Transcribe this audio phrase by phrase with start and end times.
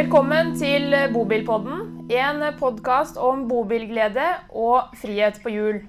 [0.00, 5.80] Velkommen til Bobilpodden, en podkast om bobilglede og frihet på hjul.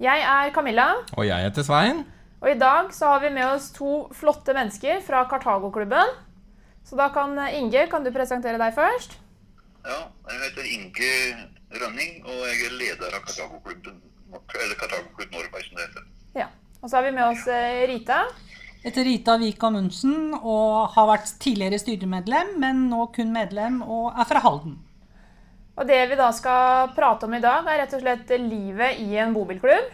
[0.00, 2.00] Jeg er Camilla, Og jeg heter Svein.
[2.40, 6.14] og i dag så har vi med oss to flotte mennesker fra Kartago-klubben.
[6.88, 9.18] Så da kan Inge, kan du presentere deg først?
[9.84, 10.00] Ja,
[10.30, 11.12] jeg heter Inge
[11.82, 14.00] Rønning, og jeg er leder av Kartago-klubben,
[14.32, 16.08] eller Kartago-klubb Norge, som det heter.
[16.34, 16.48] Ja.
[16.80, 18.22] Og så har vi med oss eh, Rita.
[18.84, 24.26] Heter Rita Vika Munsen og har vært tidligere styremedlem, men nå kun medlem og er
[24.28, 24.74] fra Halden.
[25.74, 29.16] Og det vi da skal prate om i dag, er rett og slett livet i
[29.22, 29.86] en bobilklubb.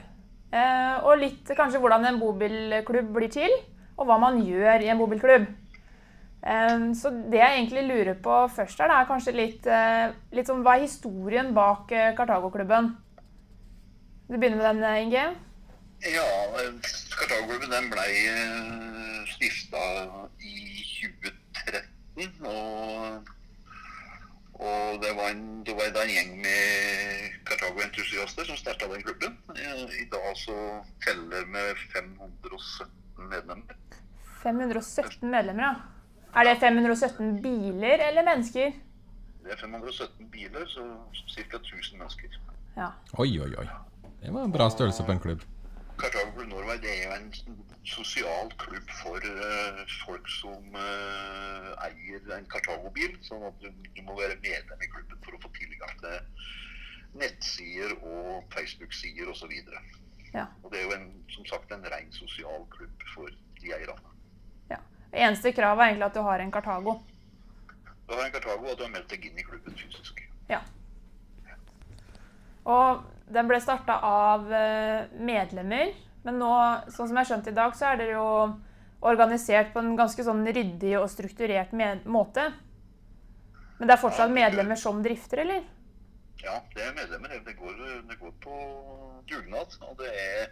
[0.51, 3.55] Eh, og litt kanskje hvordan en bobilklubb blir til,
[3.95, 5.47] og hva man gjør i en bobilklubb.
[6.43, 10.67] Eh, så det jeg egentlig lurer på først her, er kanskje litt, eh, litt sånn
[10.67, 12.91] hva er historien bak Kartago-klubben?
[14.27, 15.29] Du begynner med den, Inge?
[16.03, 16.29] Ja,
[16.61, 16.73] eh,
[17.19, 18.05] Kartago-klubben den ble
[19.29, 19.83] stifta
[20.41, 23.29] i 2013, og,
[24.57, 29.37] og det var en, det var en gjeng med Kartago-entusiaster som starta den klubben.
[29.53, 30.57] Eh, I dag så
[31.05, 33.77] teller vi 517 medlemmer.
[34.43, 35.75] 517 medlemmer, ja.
[36.41, 38.73] Er det 517 biler eller mennesker?
[39.45, 40.85] Det er 517 biler, så
[41.35, 41.57] ca.
[41.57, 42.41] 1000 mennesker.
[42.77, 42.93] Ja.
[43.19, 43.69] Oi, oi, oi.
[44.21, 45.43] Det var en bra størrelse på en klubb.
[46.01, 47.29] Kartago Blue Norway det er jo en
[47.85, 53.19] sosial klubb for uh, folk som uh, eier en Kartago-bil.
[53.27, 56.17] Sånn at du, du må være medlem i klubben for å få tilgang til
[57.21, 59.53] nettsider og Facebook-sider osv.
[60.33, 60.47] Ja.
[60.63, 64.17] Og det er jo en, som sagt en ren sosial klubb for de eierne.
[64.71, 64.81] ja.
[65.11, 67.01] Det eneste kravet er egentlig at du har en Kartago.
[68.07, 70.23] Du har en Kartago, og du har meldt deg inn i klubben fysisk.
[70.51, 70.63] Ja.
[72.71, 75.95] Og den ble starta av eh, medlemmer,
[76.27, 76.51] men nå,
[76.91, 78.31] sånn som jeg har skjønt i dag, så er dere jo
[79.01, 81.73] organisert på en ganske sånn ryddig og strukturert
[82.05, 82.51] måte.
[83.79, 85.65] Men det er fortsatt medlemmer som drifter, eller?
[86.45, 87.33] Ja, det er medlemmer.
[87.47, 88.57] Det går, det går på
[89.29, 89.77] dugnad.
[89.89, 90.43] Og det er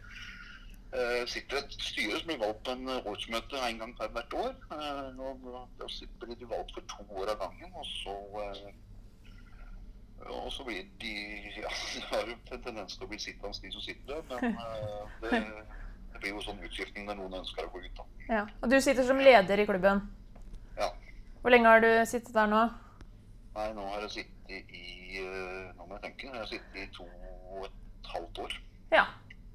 [0.93, 4.55] eh, sitter et styre som blir valgt på en årsmøte en gang per hvert år.
[4.78, 5.34] Eh, nå,
[5.81, 5.89] da
[6.25, 8.16] blir de valgt for to år av gangen, og så
[8.47, 8.71] eh,
[10.27, 11.12] og så blir de
[11.56, 14.41] Ja, de har jo en tendens til å bli sittende, de som sitter der.
[14.43, 15.43] Men eh, det,
[16.12, 18.01] det blir jo sånn utskiftning når noen ønsker å gå ut.
[18.01, 18.06] da.
[18.28, 18.43] Ja.
[18.62, 20.03] Og du sitter som leder i klubben.
[20.78, 20.91] Ja.
[21.43, 22.65] Hvor lenge har du sittet der nå?
[23.59, 26.28] Nei, nå har jeg sittet i eh, Nå må jeg tenke.
[26.28, 28.59] Jeg har sittet i to og et halvt år.
[28.93, 29.07] Ja.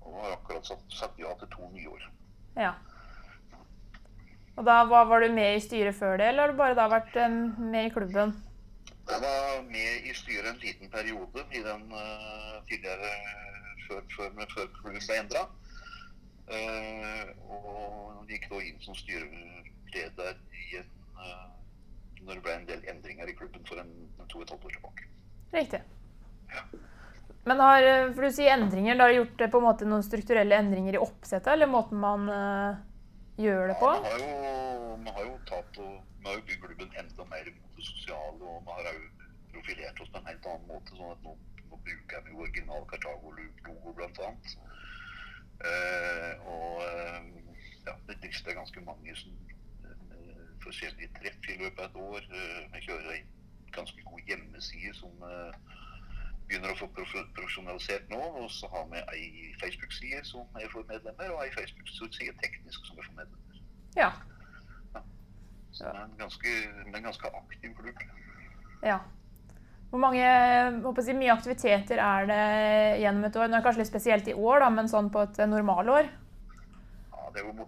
[0.04, 2.10] Og har akkurat satt, satt ja til to nye år.
[2.60, 2.74] ja.
[4.54, 6.84] Og da var, var du med i styret før det, eller har du bare da
[6.92, 8.36] vært eh, med i klubben?
[9.10, 13.12] Jeg var med i styret en liten periode i den uh, tidligere
[13.88, 15.48] før, før, før klubben ble endra.
[17.50, 23.30] og gikk da inn som styreleder i en, eh, når det ble en del endringer
[23.30, 25.10] i klubben for en, en to og et halvt år tilbake.
[25.54, 25.82] Riktig.
[27.50, 29.90] Men har, eh, for du sier endringer, da har du gjort eh, på en måte
[29.90, 32.80] noen strukturelle endringer i oppsettet, eller måten man uh,
[33.42, 33.92] gjør det på?
[33.92, 37.52] Ja, vi har jo, har jo tatt og vi har jo bygd klubben enda mer
[37.84, 39.08] det sosiale, og man har jo
[39.54, 40.96] profilert oss på en helt annen måte.
[40.98, 41.36] sånn at nå,
[41.70, 43.94] nå bruker vi jo original Cartago-logo,
[44.28, 44.56] annet.
[45.70, 47.28] Eh, og eh,
[47.88, 49.36] ja, det drister ganske mange som,
[49.86, 52.28] eh, forskjellige treff i løpet av et år.
[52.40, 53.32] Eh, vi kjører en
[53.78, 55.62] ganske god hjemmeside som eh,
[56.48, 58.22] begynner å få profesjonalisert nå.
[58.44, 63.00] Og så har vi ei Facebook-side som er for medlemmer, og ei Facebook-side teknisk som
[63.00, 63.66] er for medlemmer.
[64.00, 64.12] Ja.
[65.74, 68.08] Så det er en ganske, en ganske aktiv klubb.
[68.86, 69.02] ja.
[69.94, 72.46] Hvor mange jeg mye aktiviteter er det
[73.04, 73.46] gjennom et år?
[73.46, 76.10] Nå er det kanskje litt spesielt i år, da, men sånn på et normalår?
[77.14, 77.68] Ja, det er jo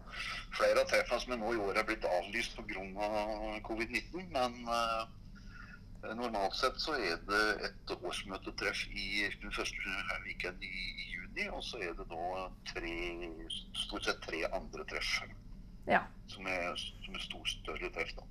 [0.57, 2.88] flere av treffene som nå i år er blitt avlyst pga.
[3.67, 4.25] covid-19.
[4.33, 9.95] Men eh, normalt sett så er det et årsmøtetreff i den første
[10.25, 11.49] weekenden i, i juni.
[11.53, 12.95] Og så er det da tre,
[13.85, 15.19] stort sett tre andre treff
[15.87, 16.02] Ja.
[16.28, 16.72] som er,
[17.05, 18.16] som er stor, større treff.
[18.17, 18.23] da.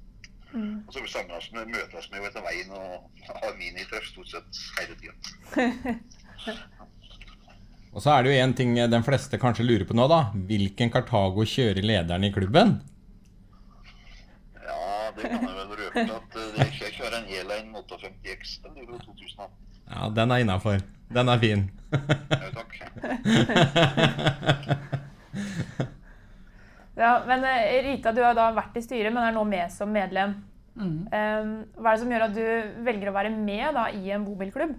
[0.55, 0.85] Mm.
[0.87, 4.95] Og så samles vi, møtes vi med etter veien og har minitreff stort sett hele
[5.01, 5.15] tida.
[7.95, 10.35] Og så er det jo en ting den fleste kanskje lurer på nå, da.
[10.49, 12.73] Hvilken Kartago kjører lederen i klubben?
[14.59, 18.57] Ja, det kan jeg vel røpe at uh, jeg kjører en E-Line 58 X.
[18.65, 19.47] Den jo 2018.
[19.93, 20.83] Ja, den er innafor.
[21.15, 21.69] Den er fin.
[21.95, 22.73] Ja, takk.
[26.97, 27.13] ja.
[27.29, 30.37] Men eh, Rita, du har da vært i styret, men er nå med som medlem.
[30.75, 31.07] Mm.
[31.07, 34.75] Hva er det som gjør at du velger å være med da, i en bobilklubb?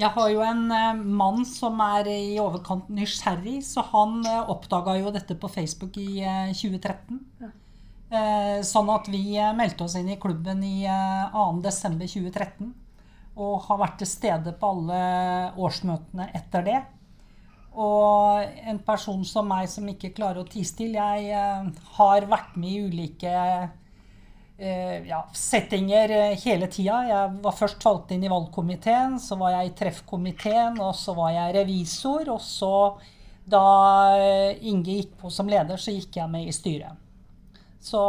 [0.00, 4.94] Jeg har jo en eh, mann som er i overkant nysgjerrig, så han eh, oppdaga
[5.00, 7.24] jo dette på Facebook i eh, 2013.
[7.40, 7.50] Ja.
[8.66, 12.72] sånn at vi meldte oss inn i klubben i eh, 2.12.2013.
[13.40, 15.02] Og har vært til stede på alle
[15.60, 16.80] årsmøtene etter det.
[17.78, 22.56] Og en person som meg som ikke klarer å tie stille, jeg eh, har vært
[22.58, 23.34] med i ulike
[24.58, 27.02] eh, ja, settinger eh, hele tida.
[27.06, 31.30] Jeg var først valgt inn i valgkomiteen, så var jeg i treffkomiteen, og så var
[31.36, 32.32] jeg revisor.
[32.34, 32.74] Og så,
[33.46, 33.64] da
[34.18, 37.06] eh, Inge gikk på som leder, så gikk jeg med i styret.
[37.80, 38.00] Så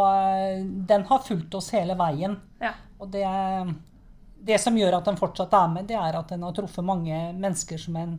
[0.90, 2.34] den har fulgt oss hele veien.
[2.60, 2.74] Ja.
[3.00, 3.24] Og det,
[4.44, 7.22] det som gjør at den fortsatt er med, det er at den har truffet mange
[7.38, 8.18] mennesker som en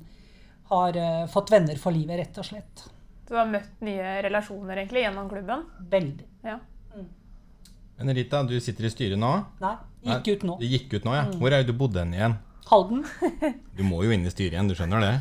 [0.71, 2.85] har eh, fått venner for livet, rett og slett.
[3.29, 5.67] Du har møtt nye relasjoner egentlig gjennom klubben.
[5.91, 6.29] Veldig.
[6.45, 6.59] Ja.
[8.03, 9.31] Men Rita, du sitter i styret nå.
[9.63, 9.77] Nei,
[10.09, 10.57] gikk ut nå.
[10.59, 11.27] Du gikk ut nå, ja.
[11.39, 12.41] Hvor er det du bodde hen igjen?
[12.71, 13.05] Halden?
[13.77, 15.13] Du må jo inn i styret igjen, du skjønner det?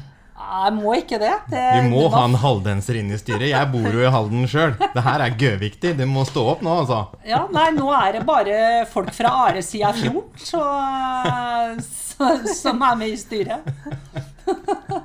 [0.41, 1.31] Jeg må ikke det.
[1.51, 3.51] det Vi må det ha en haldenser inn i styret.
[3.51, 4.73] Jeg bor jo i Halden sjøl.
[4.81, 5.93] Det her er gøviktig.
[5.99, 7.03] Det må stå opp nå, altså.
[7.27, 8.57] Ja, nei, nå er det bare
[8.89, 10.63] folk fra Aresida fjord så,
[11.85, 13.69] så, som er med i styret.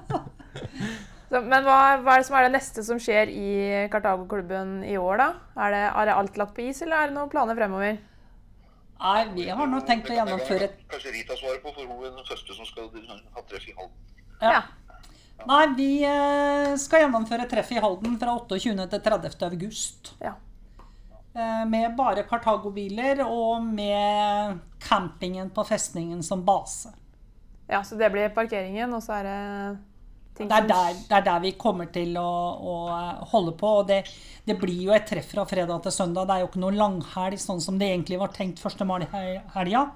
[1.37, 3.49] Så, men hva, hva er det som er det neste som skjer i
[3.93, 5.27] Kartago-klubben i år, da?
[5.67, 7.99] Er det, er det alt lagt på is, eller er det noen planer fremover?
[8.97, 12.15] Nei, vi har nå tenkt å gjennomføre et Kanskje Rita svarer på, for hun er
[12.17, 13.97] den første som skal ha treff i Halden.
[14.41, 14.63] ja.
[15.47, 18.87] Nei, vi eh, skal gjennomføre treff i Halden fra 28.
[18.95, 19.35] til 30.
[19.51, 20.15] august.
[20.25, 20.33] Ja.
[21.37, 26.95] Eh, Med bare Kartago-biler og med campingen på festningen som base.
[27.69, 29.37] ja, så det blir parkeringen, og så er det
[30.39, 32.31] Det er der, det er der vi kommer til å,
[32.61, 33.71] å eh, holde på.
[33.81, 34.03] Og det,
[34.47, 36.27] det blir jo et treff fra fredag til søndag.
[36.29, 38.85] Det er jo ikke noe langhelg sånn som det egentlig var tenkt 1.
[38.89, 39.87] mai-helga.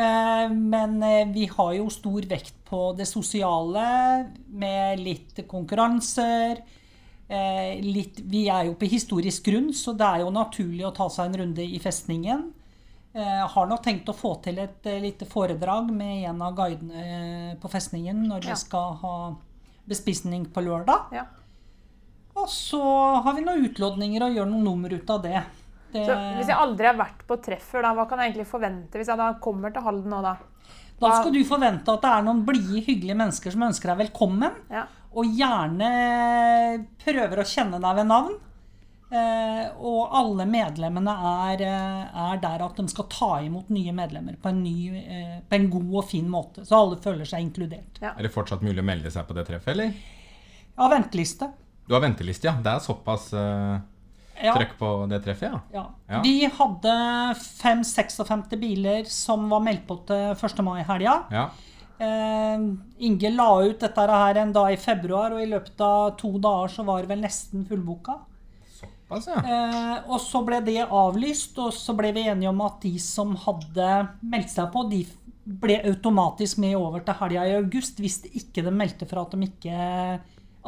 [0.00, 3.84] Eh, Men eh, vi har jo stor vekt på det sosiale
[4.48, 6.62] med litt konkurranser.
[7.28, 11.08] eh, Litt, vi er jo på historisk grunn, så det er jo naturlig å ta
[11.10, 12.46] seg en runde i festningen.
[13.12, 17.68] Eh, har nok tenkt å få til et lite foredrag med en av guidene på
[17.72, 18.54] festningen når Ja.
[18.54, 19.14] vi skal ha
[19.90, 21.10] bespisning på lørdag.
[21.14, 21.26] Ja.
[22.38, 22.82] Og så
[23.24, 25.42] har vi noen utlodninger og gjør noen nummer ut av det.
[25.92, 29.00] det Så hvis jeg aldri har vært på treffer, da, hva kan jeg egentlig forvente
[29.00, 30.36] hvis jeg da kommer til Halden nå, da?
[31.00, 34.56] Da skal du forvente at det er noen blide, hyggelige mennesker som ønsker deg velkommen.
[34.72, 34.84] Ja.
[35.16, 35.90] Og gjerne
[37.00, 38.36] prøver å kjenne deg ved navn.
[39.10, 41.12] Eh, og alle medlemmene
[41.50, 45.38] er, eh, er der at de skal ta imot nye medlemmer på en, ny, eh,
[45.48, 46.62] på en god og fin måte.
[46.66, 47.98] Så alle føler seg inkludert.
[48.00, 49.96] Er det fortsatt mulig å melde seg på det treffet, eller?
[50.76, 51.50] Ja, venteliste.
[51.88, 52.54] Du har venteliste, ja.
[52.62, 53.80] Det er såpass uh,
[54.40, 55.58] Ja, trøkk på det treffet, ja.
[55.74, 55.84] ja.
[56.06, 56.20] Ja.
[56.22, 56.94] Vi hadde
[57.34, 60.64] 5-56 biler som var meldt på til 1.
[60.64, 61.18] mai-helga.
[61.34, 61.48] ja.
[62.00, 62.60] Eh,
[63.04, 66.72] Inge la ut dette her en dag i februar, og i løpet av to dager
[66.72, 68.16] så var det vel nesten fullboka.
[69.10, 69.40] Ja.
[69.42, 73.34] Eh, og så ble det avlyst, og så ble vi enige om at de som
[73.44, 73.88] hadde
[74.22, 75.02] meldt seg på, de
[75.60, 79.48] ble automatisk med over til helga i august hvis de ikke meldte fra at de
[79.48, 79.78] ikke,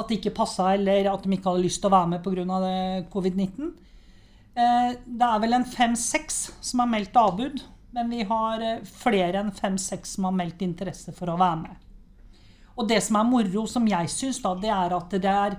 [0.02, 2.62] at ikke passa, eller at de ikke hadde lyst til å være med pga.
[3.12, 3.70] covid-19.
[4.52, 7.62] Eh, det er vel en fem-seks som har meldt avbud,
[7.94, 11.78] men vi har eh, flere enn fem-seks som har meldt interesse for å være med.
[12.72, 15.58] Og det som er moro, som jeg syns, det er at det er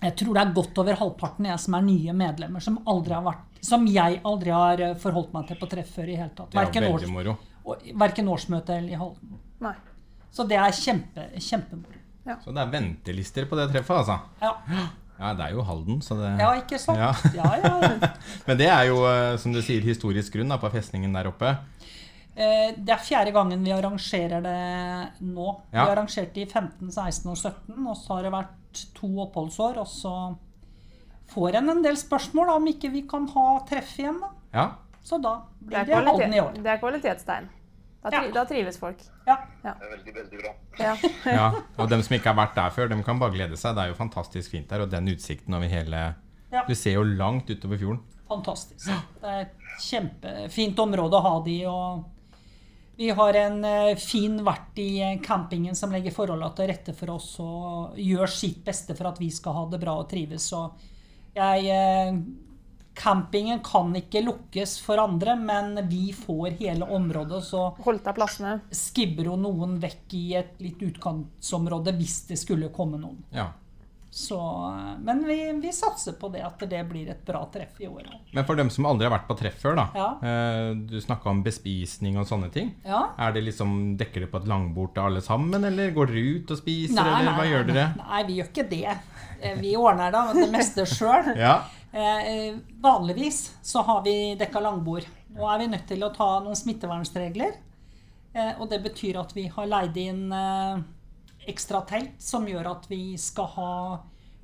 [0.00, 3.22] jeg tror det er godt over halvparten jeg som er nye medlemmer, som, aldri har
[3.26, 6.50] vært, som jeg aldri har eh, forholdt meg til på treff før i hele tatt.
[6.52, 9.34] Det er Verken, års, verken årsmøte eller i Halden.
[9.60, 9.74] Nei.
[10.32, 11.98] Så det er kjempe, kjempemoro.
[12.44, 14.18] Så det er ventelister på det treffet, altså.
[14.40, 14.86] Ja.
[15.20, 16.96] Ja, det er jo Halden, så det ja, ikke sant?
[16.96, 17.10] Ja.
[17.36, 18.08] Ja, ja, ja.
[18.46, 21.50] Men det er jo, eh, som du sier, historisk grunn da, på festningen der oppe.
[22.40, 24.56] Eh, Det er fjerde gangen vi arrangerer det
[25.20, 25.48] nå.
[25.68, 25.84] Vi Ja.
[25.84, 28.56] har arrangert det i 15, 16 og 17, og så har det vært
[28.94, 29.78] to oppholdsår.
[29.82, 30.14] Og så
[31.34, 34.30] får en en del spørsmål om ikke vi kan ha treff igjen, da.
[34.54, 34.66] Ja.
[35.02, 36.52] Så da blir det Halden i år.
[36.62, 37.48] det er kvalitetstegn.
[38.02, 38.32] Da, tri, Ja.
[38.32, 38.96] da trives folk.
[39.26, 39.36] Ja.
[39.62, 40.52] Det er veldig, veldig bra.
[40.78, 40.94] Ja.
[41.36, 41.46] ja.
[41.78, 43.74] Og dem som ikke har vært der før, dem kan bare glede seg.
[43.76, 46.14] Det er jo fantastisk fint der, og den utsikten over hele
[46.50, 46.64] Ja.
[46.66, 48.00] Du ser jo langt utover fjorden.
[48.28, 48.88] Fantastisk.
[49.20, 49.52] Det er et
[49.84, 51.64] kjempefint område å ha det i.
[51.66, 52.04] og
[53.00, 57.14] Vi har en eh, fin vert i eh, campingen som legger forholdene til rette for
[57.14, 60.50] oss og gjør sitt beste for at vi skal ha det bra og trives.
[60.52, 60.66] Så
[61.32, 62.18] jeg, eh,
[63.00, 67.40] campingen kan ikke lukkes for andre, men vi får hele området.
[67.48, 68.52] Så Holdt av plassene.
[68.68, 73.24] skibber hun noen vekk i et litt utkantsområde hvis det skulle komme noen.
[73.32, 73.48] Ja.
[74.10, 74.36] Så,
[75.06, 78.08] men vi, vi satser på det at det blir et bra treff i år.
[78.34, 79.84] Men for dem som aldri har vært på treff før, da.
[79.94, 80.08] Ja.
[80.26, 82.72] eh, Du snakka om bespisning og sånne ting.
[82.82, 83.04] Ja.
[83.22, 86.50] Er det liksom, Dekker det på et langbord til alle sammen, eller går dere ut
[86.50, 87.86] og spiser, eller hva gjør dere?
[88.00, 88.96] Nei, nei, vi gjør ikke det.
[89.40, 91.30] Eh, Vi ordner da det meste sjøl.
[91.46, 91.54] Ja.
[91.94, 95.06] Eh, vanligvis så har vi dekka langbord.
[95.34, 97.54] Nå er vi nødt til å ta noen smittevernregler.
[98.34, 100.82] Eh, og det betyr at vi har leid inn eh,
[101.48, 103.72] ekstra telt som gjør at vi skal ha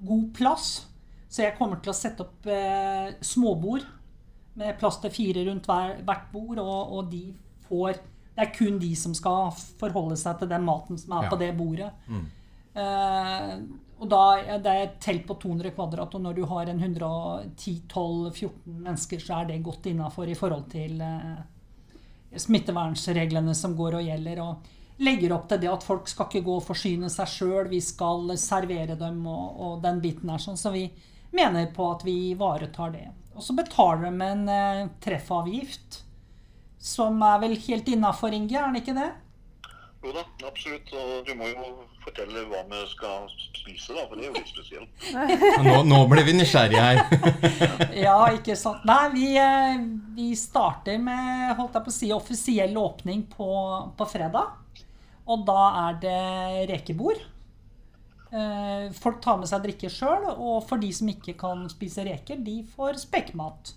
[0.07, 0.87] god plass.
[1.29, 3.85] Så jeg kommer til å sette opp eh, småbord
[4.57, 7.35] med plass til fire rundt hver, hvert bord, og, og de
[7.69, 7.99] får
[8.37, 9.51] Det er kun de som skal
[9.81, 11.31] forholde seg til den maten som er Ja.
[11.33, 11.91] på det bordet.
[12.77, 13.53] Eh,
[13.99, 18.51] og da er det et telt på 200 kvadrat, og når du har en 110-12-14
[18.85, 21.39] mennesker, så er det godt innafor i forhold til eh,
[22.37, 24.43] smittevernreglene som går og gjelder.
[24.45, 24.57] Og
[25.03, 28.33] legger opp til det at folk skal ikke gå og forsyne seg sjøl, vi skal
[28.41, 30.41] servere dem og, og den biten her.
[30.43, 30.87] Sånn, så vi
[31.37, 33.09] mener på at vi ivaretar det.
[33.37, 36.03] Og så betaler de en eh, treffavgift,
[36.81, 39.11] som er vel helt innafor, Inge, er den ikke det?
[40.05, 40.93] Jo da, absolutt.
[40.95, 41.71] Og du må jo
[42.05, 43.27] fortelle hva vi skal
[43.59, 45.09] spise, da, for det er jo litt spesielt.
[45.67, 47.03] Nå, nå ble vi nysgjerrige her.
[48.07, 48.85] Ja, ikke sant.
[48.89, 49.81] Nei, vi, eh,
[50.17, 53.51] vi starter med holdt jeg på å si, offisiell åpning på,
[53.99, 54.63] på fredag.
[55.27, 57.19] Og da er det rekebord.
[58.33, 62.39] Eh, Folk tar med seg drikke sjøl, og for de som ikke kan spise reker,
[62.45, 63.75] de får spekemat.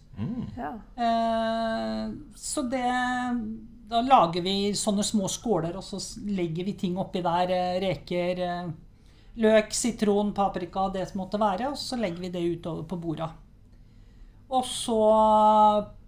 [0.57, 0.73] Ja.
[0.99, 2.83] Eh, Så det
[3.89, 7.49] Da lager vi sånne små skåler, og så legger vi ting oppi der.
[7.49, 8.41] eh, Reker,
[9.37, 11.69] løk, sitron, paprika, det som måtte være.
[11.71, 13.31] Og så legger vi det utover på borda.
[14.51, 14.99] Og så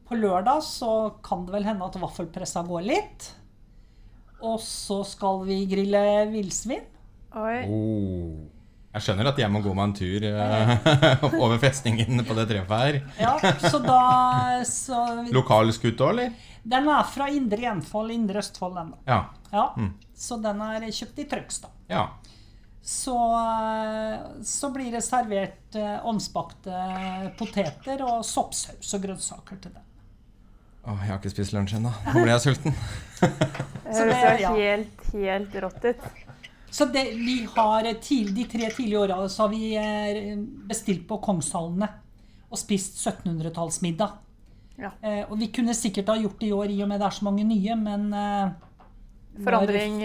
[0.07, 3.31] på lørdag så kan det vel hende at vaffelpressa går litt.
[4.47, 6.87] Og så skal vi grille villsvin.
[7.31, 8.47] Oh.
[8.91, 12.81] Jeg skjønner at jeg må gå meg en tur uh, over festningen på det treffet
[12.81, 12.97] her.
[13.21, 14.01] Ja, så da
[14.67, 16.33] så, Lokalskutt òg, eller?
[16.67, 18.91] Den er fra Indre Gjenfold, Indre Østfold, den.
[18.91, 18.99] da.
[19.07, 19.21] Ja.
[19.51, 21.71] Ja, Så den er kjøpt i Trøgstad.
[21.91, 22.09] ja.
[22.81, 26.73] Så, eh, så blir det servert eh, ovnsbakte
[27.37, 29.83] poteter og soppsaus og grønnsaker til den.
[30.81, 31.91] Åh, jeg har ikke spist lunsj ennå.
[32.09, 32.73] Nå ble jeg sulten.
[33.95, 34.51] Så det- høres ja.
[34.55, 36.05] helt, helt rått ut.
[36.71, 40.37] Så det, vi har til, De tre tidlige åra så har vi eh,
[40.69, 41.89] bestilt på Kongshallene
[42.51, 44.15] og spist 1700-tallsmiddag.
[44.81, 44.89] Ja.
[45.03, 47.17] Eh, og vi kunne sikkert ha gjort det i år i og med det er
[47.19, 48.53] så mange nye, men eh,
[49.45, 49.99] Forandring.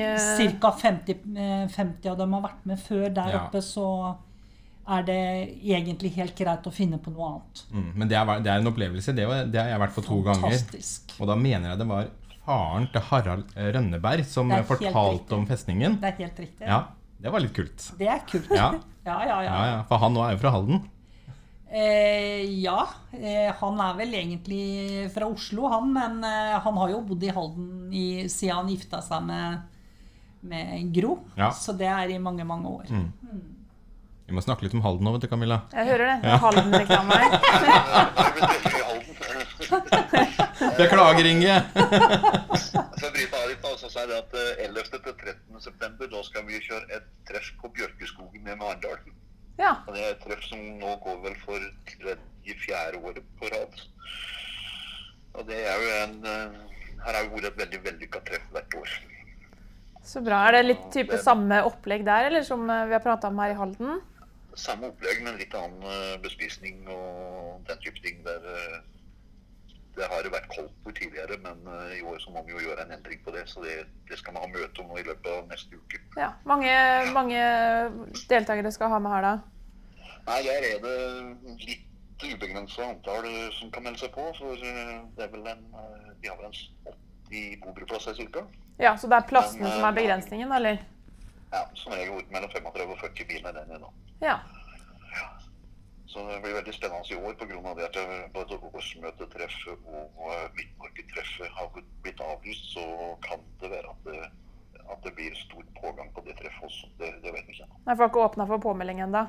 [0.60, 0.70] Ca.
[0.82, 3.40] 50, eh, 50 av dem har vært med før der Ja.
[3.46, 3.86] oppe, så
[4.86, 5.22] er det
[5.66, 7.62] egentlig helt greit å finne på noe annet.
[7.74, 9.14] Mm, men det er, det er en opplevelse.
[9.16, 10.46] Det, det har jeg vært på to ganger.
[10.46, 11.16] Fantastisk.
[11.18, 12.10] Og da mener jeg det var
[12.46, 15.98] faren til Harald Rønneberg som fortalte om festningen.
[16.02, 16.68] Det er helt riktig.
[16.68, 16.84] Ja,
[17.18, 17.88] det var litt kult.
[17.98, 18.52] Det er kult.
[18.54, 18.68] Ja,
[19.08, 19.24] ja, ja.
[19.26, 19.64] ja, ja.
[19.72, 19.80] ja.
[19.90, 20.84] For han nå er jo fra Halden.
[21.66, 22.78] Eh, ja.
[23.10, 27.32] Eh, han er vel egentlig fra Oslo, han, men eh, han har jo bodd i
[27.34, 29.66] Halden i, siden han gifta seg med,
[30.46, 31.18] med Gro.
[31.58, 32.94] Så det er i mange, mange år.
[32.94, 33.46] Mm.
[34.26, 35.60] Vi må snakke litt om Halden nå, vet du, Camilla.
[35.72, 36.16] Jeg hører det.
[36.24, 37.30] Det er Halden-reklame her.
[39.66, 40.76] Er.
[40.76, 41.54] Beklager, Inge!
[43.00, 44.88] Så bryter jeg litt, da, så sier det at eh, 11.
[44.92, 45.60] til 13.
[45.62, 48.98] september da skal vi kjøre et treff på Bjørkeskogen med Arendal.
[49.60, 49.72] Ja.
[49.86, 53.78] Og Det er et treff som nå går vel for tredje-fjerde året på rad.
[55.36, 56.58] Og det er jo en eh,
[57.04, 58.96] Her har jo vært et veldig vellykka treff hvert år.
[60.06, 60.44] Så bra.
[60.48, 63.52] Er det litt type samme opplegg der, eller som eh, vi har prata om her
[63.54, 63.98] i Halden?
[64.56, 68.22] Samme opplegg, men litt annen eh, bespisning og den type ting.
[68.24, 68.78] Der, eh,
[69.96, 72.86] det har vært koldt på tidligere, men eh, i år så må vi jo gjøre
[72.86, 73.44] en endring på det.
[73.52, 76.00] Så det, det skal vi ha møte om nå i løpet av neste uke.
[76.16, 76.30] Ja.
[76.48, 76.72] Mange,
[77.16, 77.42] mange
[78.32, 79.34] deltakere skal ha med her, da?
[80.26, 80.96] Nei, der er det
[81.68, 81.84] litt
[82.24, 84.24] ubegrensa antall som kan melde seg på.
[84.40, 85.68] For det er vel en,
[86.24, 86.96] vi har vel en
[87.28, 88.48] 80 bobruplasser ca.
[88.80, 90.80] Ja, Så det er plassene Men, som er begrensningen, eller?
[91.52, 93.84] Ja, som regel mellom 35 og 40 biler den er
[94.20, 94.38] Ja.
[96.16, 97.74] Så det blir veldig spennende i år pga.
[97.76, 101.66] det at eh, både årsmøtetreffet og eh, Midt-Norge-treffet har
[102.02, 102.70] blitt avlyst.
[102.72, 102.84] Så
[103.26, 104.22] kan det være at det,
[104.86, 106.88] at det blir stor pågang på det treffet også.
[106.98, 107.82] Det, det vet vi ikke ennå.
[107.90, 109.26] Har ikke åpna for påmelding ennå?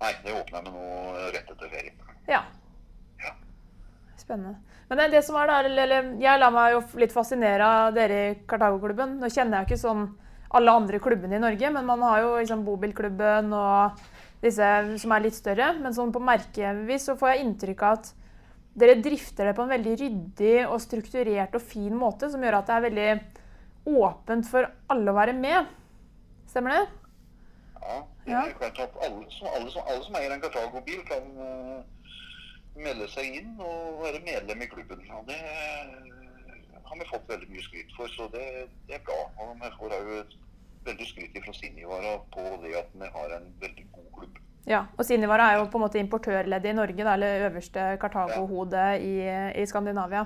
[0.00, 0.86] Nei, det åpner vi nå
[1.36, 2.00] rett etter ferien.
[2.28, 2.40] Ja.
[3.20, 3.34] Ja.
[4.16, 4.56] Spennende.
[4.88, 8.22] Men det, det som er eller, eller, Jeg lar meg jo litt fascinere av dere
[8.30, 9.18] i Kartago-klubben.
[9.20, 10.08] Nå kjenner jeg ikke sånn
[10.56, 14.00] alle andre klubbene i Norge, men man har jo liksom Bobilklubben og
[14.42, 14.70] disse
[15.02, 15.72] som er litt større.
[15.78, 18.14] Men sånn på merkevis så får jeg inntrykk av at
[18.80, 22.70] dere drifter det på en veldig ryddig og strukturert og fin måte, som gjør at
[22.70, 23.10] det er veldig
[24.00, 25.70] åpent for alle å være med.
[26.50, 26.86] Stemmer det?
[28.28, 31.80] Ja, klart at alle, som, alle, som, alle som eier en Cartago-bil, kan uh,
[32.78, 35.02] melde seg inn og være medlem i klubben.
[35.16, 35.40] Og det
[36.90, 38.44] har vi fått veldig mye skryt for, så det,
[38.88, 39.18] det er bra.
[39.38, 40.22] Og vi får jo
[40.88, 44.40] veldig skryt fra Sinivara på det at vi har en veldig god klubb.
[44.68, 48.86] Ja, og Sinivara er jo på en måte importørleddet i Norge, da, eller øverste Kartago-hode
[49.06, 49.14] i,
[49.62, 50.24] i Skandinavia.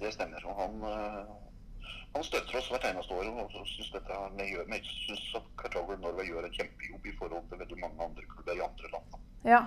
[0.00, 0.46] Det stemmer.
[0.48, 3.28] Og han, eh, han støtter oss hvert eneste år.
[3.44, 7.78] Og synes dette, vi synes at Cartago Norway gjør en kjempejobb i forhold til veldig
[7.82, 9.20] mange andre klubber i andre land.
[9.44, 9.62] Ja.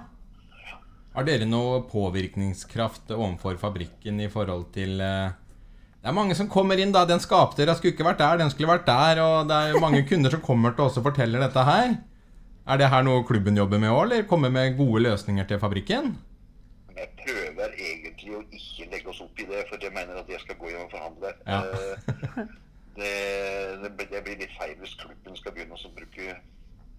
[1.11, 5.33] Har dere noe påvirkningskraft overfor fabrikken i forhold til eh,
[6.01, 7.03] Det er mange som kommer inn, da.
[7.05, 9.19] Den skapdøra skulle ikke vært der, den skulle vært der.
[9.21, 11.93] Og det er mange kunder som kommer til oss og forteller dette her.
[12.71, 16.15] Er det her noe klubben jobber med òg, eller kommer med gode løsninger til fabrikken?
[16.97, 20.41] Jeg prøver egentlig å ikke legge oss opp i det, for jeg mener at jeg
[20.43, 21.33] skal gå hjem og forhandle.
[21.47, 21.61] Ja.
[21.61, 22.57] Eh,
[22.91, 23.11] Det,
[23.81, 26.33] det, blir- litt feil hvis klubben skal begynne å bruke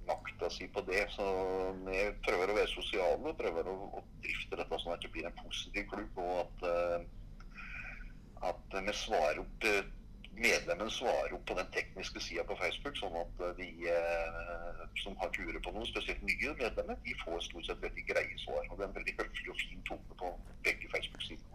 [0.09, 1.02] makta si på det.
[1.12, 1.26] Så
[1.85, 5.28] vi prøver å være sosiale og prøver å, å drifte dette sånn at det blir
[5.28, 7.04] en positiv klubb, og at, eh,
[8.49, 9.69] at vi svarer opp
[10.43, 15.17] medlemmene svarer opp på den tekniske sida på Facebook, sånn at eh, de eh, som
[15.21, 18.65] har turer på noe, spesielt nye medlemmer, de får stort sett veldig greie svar.
[18.69, 20.35] Og det er en veldig høflig og fin tone på
[20.67, 21.49] begge Facebook-sidene.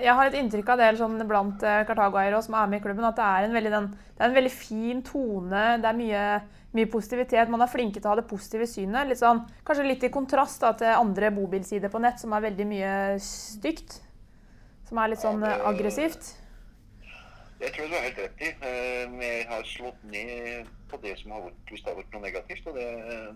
[0.00, 3.18] Jeg har et inntrykk av det sånn blant kartagoeiere som er med i klubben, at
[3.18, 5.64] det er en veldig, den, er en veldig fin tone.
[5.82, 6.22] Det er mye,
[6.78, 7.52] mye positivitet.
[7.52, 9.10] Man er flinke til å ha det positive synet.
[9.10, 12.68] Litt sånn, kanskje litt i kontrast da, til andre bobilsider på nett, som er veldig
[12.70, 13.98] mye stygt.
[14.88, 16.34] Som er litt sånn eh, aggressivt.
[17.62, 18.50] Jeg tror du har helt rett i.
[18.68, 22.24] Eh, Vi har slått ned på det som har vært, hvis det har vært noe
[22.26, 22.66] negativt.
[22.68, 22.86] Og det,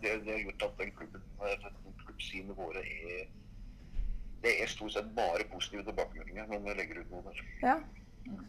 [0.03, 3.27] det, det har gjort at den klubben, eh, den klubbsidene våre er
[4.43, 7.41] Det er stort sett bare positive tilbakemeldinger når vi legger ut noe der.
[7.65, 7.79] Ja,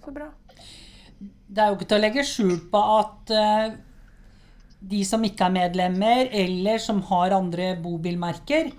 [0.03, 0.27] så bra.
[1.19, 3.71] Det er jo ikke til å legge skjul på at eh,
[4.91, 8.69] de som ikke er medlemmer, eller som har andre bobilmerker,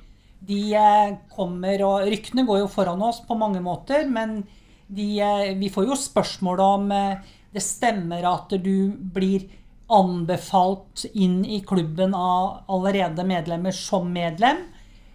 [0.41, 4.41] de eh, kommer og Ryktene går jo foran oss på mange måter, men
[4.89, 9.49] de, eh, vi får jo spørsmål om eh, det stemmer at du blir
[9.91, 14.63] anbefalt inn i klubben av allerede medlemmer som medlem,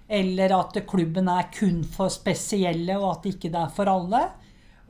[0.07, 4.25] eller at klubben er kun for spesielle, og at det ikke er for alle.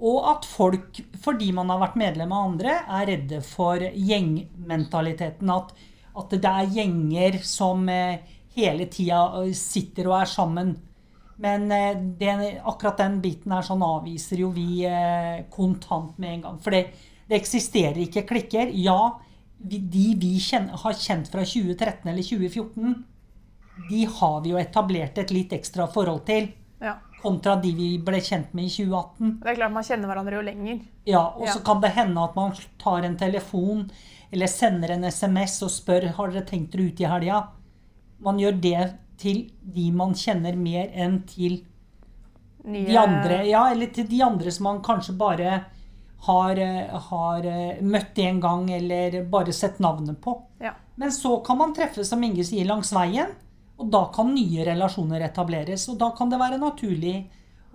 [0.04, 5.54] Og at folk, fordi man har vært medlem av andre, er redde for gjengmentaliteten.
[5.54, 5.72] At,
[6.20, 9.22] at det er gjenger som eh, hele tida
[9.54, 10.76] sitter og er sammen.
[11.38, 16.42] Men eh, det, akkurat den biten her sånn avviser jo vi eh, kontant med en
[16.46, 16.60] gang.
[16.64, 16.86] For det,
[17.28, 18.72] det eksisterer ikke klikker.
[18.80, 19.18] Ja,
[19.60, 22.96] de vi kjenner, har kjent fra 2013 eller 2014,
[23.90, 26.48] de har vi jo etablert et litt ekstra forhold til.
[26.80, 26.98] Ja.
[27.22, 29.40] Kontra de vi ble kjent med i 2018.
[29.42, 30.80] Det er klart man kjenner hverandre jo lenger.
[31.10, 31.64] Ja, og så Ja.
[31.66, 33.90] kan det hende at man tar en telefon
[34.32, 37.42] eller sender en SMS og spør har dere tenkt dere ut i helga.
[38.24, 38.82] Man gjør det
[39.20, 41.62] til de man kjenner mer enn til
[42.66, 43.44] Nye, de andre.
[43.48, 45.64] Ja, eller til de andre som man kanskje bare
[46.26, 50.36] har, eh, har eh, møtt en gang eller bare sett navnet på.
[50.60, 50.74] Ja.
[50.96, 53.36] Men så kan man treffe, som Inge sier, langs veien.
[53.78, 55.90] Og da kan nye relasjoner etableres.
[55.92, 57.18] Og da kan det være naturlig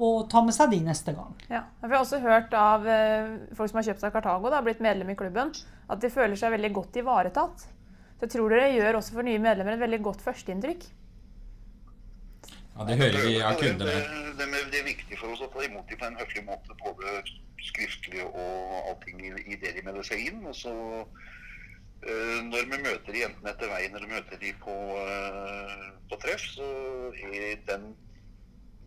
[0.00, 1.34] å ta med seg de neste gang.
[1.52, 1.66] Ja.
[1.82, 5.12] Vi har også hørt av eh, folk som har kjøpt seg Kartago, da, blitt medlem
[5.12, 5.52] i klubben,
[5.90, 7.66] at de føler seg veldig godt ivaretatt.
[8.20, 10.82] Så jeg tror dere gjør også for nye medlemmer et veldig godt førsteinntrykk.
[12.74, 13.94] Ja, Det hører vi av kundene.
[13.94, 16.76] det, det, det er viktig for oss å ta imot dem på en høflig måte,
[16.82, 17.14] både
[17.64, 20.44] skriftlig og allting i, i det de melder seg inn.
[20.44, 25.90] Og så eh, når vi møter de enten etter veien eller møter de på, eh,
[26.12, 26.70] på treff, så
[27.24, 27.94] er den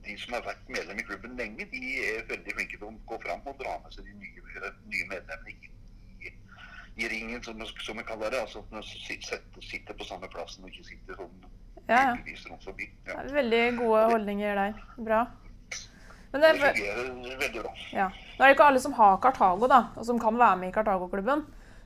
[0.05, 3.23] de som har vært medlem i klubben lenge, de er veldig flinke til å gå
[3.25, 5.72] fram og dra med seg de nye, nye medlemmene inn
[6.95, 8.41] i ringen, som, som jeg kaller det.
[8.45, 11.47] Altså at man sitter, sitter på samme plassen og ikke sitter sånn
[11.89, 12.13] Ja,
[12.63, 12.89] forbi.
[13.07, 13.23] Ja.
[13.33, 14.77] Veldig gode holdninger der.
[14.97, 15.23] Bra.
[16.33, 17.09] Men det, Det fungerer
[17.41, 17.73] veldig bra.
[17.93, 18.05] ja.
[18.37, 20.73] Nå er det ikke alle som har Kartago, da, og som kan være med i
[20.73, 21.43] Kartago-klubben.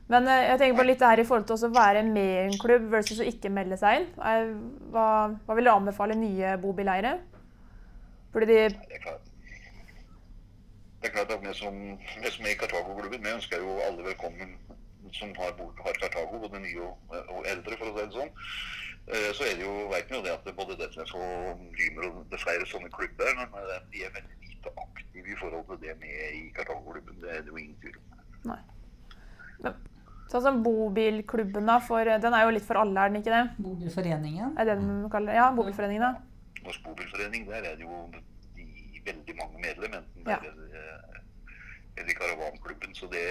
[0.07, 2.43] Men eh, jeg tenker på litt det her i forhold til å være med i
[2.45, 4.05] en klubb versus å ikke melde seg inn.
[4.93, 5.07] Hva,
[5.43, 7.17] hva vil du anbefale nye bobileiere?
[8.31, 8.61] Fordi de.
[11.01, 14.05] Det er klart at vi som, vi som er i Kartago-klubben, vi ønsker jo alle
[14.07, 14.55] velkommen
[15.13, 18.31] som har, har Kartago, både nye og, og eldre, for å si det sånn.
[19.07, 22.09] Eh, Så er det jo, vet vi jo det at det både Detlef og Lymer
[22.09, 25.67] og det er flere sånne klubber, men eh, de er veldig lite aktive i forhold
[25.69, 27.21] til det er i Kartago-klubben.
[27.21, 28.25] Det er det jo ingen tvil om.
[28.51, 28.59] Nei.
[29.63, 29.77] Men,
[30.31, 33.43] sånn som bobilklubben, da, for, den er jo litt for alle, er den ikke det?
[33.63, 34.57] Bobilforeningen.
[34.59, 36.63] Er det den de kaller Ja, bobilforeningen, da.
[36.65, 38.01] Norsk Bobilforening, der er det jo
[38.57, 38.65] de
[39.07, 40.39] veldig mange medlemmer, enten Ja.
[40.43, 41.21] det er, eh,
[41.97, 42.91] eller i Karavanklubben.
[42.93, 43.23] Så det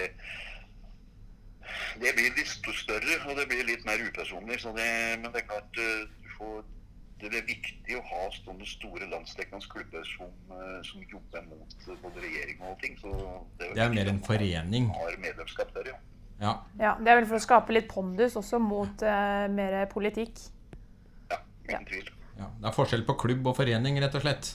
[2.01, 2.47] Det blir litt
[2.81, 4.59] større, og det blir litt mer upersonlig.
[4.63, 4.89] Så det,
[5.21, 6.59] men det er klart eh, du får,
[7.21, 12.25] det er viktig å ha sånne store landsdekkende klubber som, eh, som jobber mot både
[12.25, 12.97] regjering og ting.
[13.01, 13.13] Så
[13.59, 14.91] det, Det er mer en forening.
[14.97, 15.97] Har medlemskap der, ja.
[16.37, 16.53] Ja.
[16.77, 20.37] Ja, Det er vel for å skape litt pondus også mot uh, mer politikk.
[21.31, 22.11] Ja, uten tvil.
[22.37, 22.51] ja.
[22.61, 24.51] Det er forskjell på klubb og forening, rett og slett.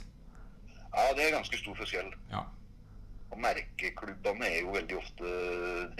[0.92, 2.12] Ja, det er ganske stor forskjell.
[2.30, 2.44] Ja.
[3.32, 5.30] Og merkeklubbene er jo veldig ofte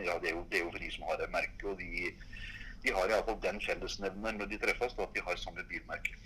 [0.04, 2.12] Ja, det er jo, det er jo for de som har et merke, og de,
[2.84, 6.18] de har iallfall den fellesnevneren når de treffes, at de har samme bilmerke.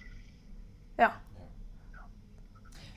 [0.98, 1.12] Ja.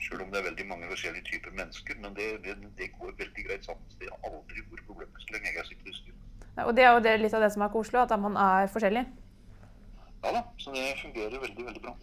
[0.00, 3.46] Selv om det er veldig mange forskjellige typer mennesker, men det, det, det går veldig
[3.46, 3.94] greit sammen.
[4.00, 6.46] Det har aldri vært problemer så lenge jeg har sittet i styret.
[6.56, 8.70] Ja, Og det er jo det, litt av det som er koselig, at man er
[8.72, 9.04] forskjellig.
[10.24, 11.94] Ja da, så det fungerer veldig, veldig bra.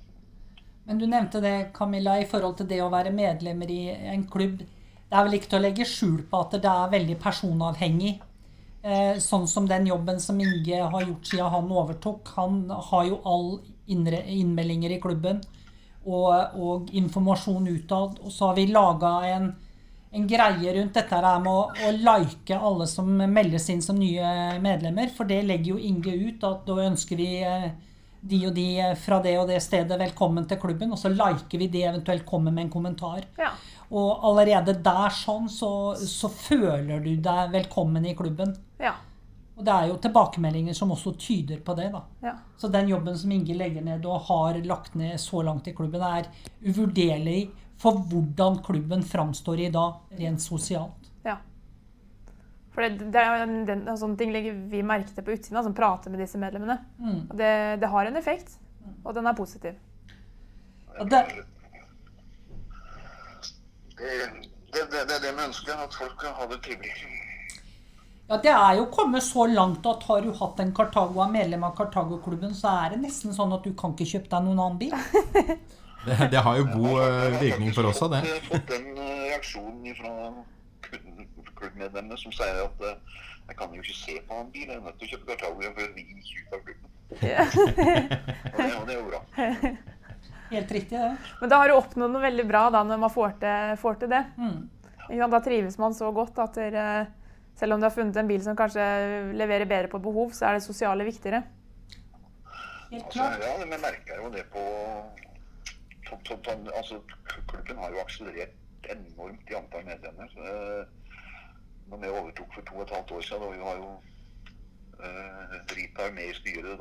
[0.88, 3.82] Men du nevnte det, Camilla, i forhold til det å være medlemmer i
[4.14, 4.62] en klubb.
[5.08, 8.18] Det er vel ikke til å legge skjul på at det er veldig personavhengig.
[8.88, 12.34] Eh, sånn som den jobben som Inge har gjort siden han overtok.
[12.36, 13.48] Han har jo all
[13.88, 15.40] innmeldinger i klubben
[16.04, 18.20] og, og informasjon utad.
[18.24, 19.50] Og så har vi laga en,
[20.12, 24.60] en greie rundt dette her med å, å like alle som meldes inn som nye
[24.64, 25.12] medlemmer.
[25.16, 27.70] For det legger jo Inge ut, at da ønsker vi eh,
[28.28, 28.68] de og de
[29.00, 32.52] fra det og det stedet velkommen til klubben, og så liker vi de eventuelt kommer
[32.52, 33.28] med en kommentar.
[33.40, 33.54] Ja.
[33.88, 38.52] Og allerede der sånn, så, så føler du deg velkommen i klubben.
[38.82, 38.98] Ja.
[39.58, 42.04] Og det er jo tilbakemeldinger som også tyder på det, da.
[42.22, 42.34] Ja.
[42.60, 46.04] Så den jobben som Inge legger ned og har lagt ned så langt i klubben,
[46.04, 46.28] er
[46.62, 47.48] uvurderlig
[47.82, 51.12] for hvordan klubben framstår i dag, rent sosialt.
[51.26, 51.40] ja.
[52.78, 56.14] For det, det er, den, sånne ting legger vi merke til på utsiden, som prater
[56.14, 56.76] med disse medlemmene.
[57.02, 57.24] Mm.
[57.24, 58.60] Og det, det har en effekt,
[59.02, 59.80] og den er positiv.
[61.00, 61.24] Ja, det,
[63.98, 64.10] Det,
[64.74, 66.94] det, det, det er det vi ønsker, at folk kan ha det trivelig.
[68.30, 71.64] ja, det er jo kommet så langt at har du hatt en Cartago er medlem
[71.66, 74.80] av Cartago-klubben, så er det nesten sånn at du kan ikke kjøpe deg noen annen
[74.82, 74.96] bil.
[76.08, 78.20] Det, det har jo god eh, virkning for oss av det.
[78.24, 80.12] Jeg har fått den eh, reaksjonen fra
[81.58, 83.18] klubbmedlemmene som sier at eh,
[83.50, 85.74] jeg kan jo ikke se på en bil, jeg er nødt til å kjøpe Cartago
[85.74, 86.06] for å ri
[86.38, 86.94] ut av klubben.
[87.26, 87.44] Ja.
[87.44, 89.22] Og det, og det er jo bra.
[90.52, 91.18] Helt riktig, det.
[91.42, 94.10] Men da har du oppnådd noe veldig bra da, når man får til, får til
[94.14, 94.24] det.
[94.38, 94.70] Mm.
[95.32, 97.08] Da trives man så godt at der,
[97.56, 98.84] selv om du har funnet en bil som kanskje
[99.40, 101.44] leverer bedre på behov, så er det sosiale viktigere.
[102.92, 104.64] Helt Altså, ja, men merker jo det på
[106.08, 107.02] to- to- to- altså,
[107.48, 108.54] Klubben har jo akselerert
[108.90, 110.30] enormt i antall medlemmer.
[110.38, 110.86] Eh,
[111.90, 113.90] Når vi overtok for to og et halvt år siden, da vi var jo
[115.04, 116.80] eh, Drita er med i styret.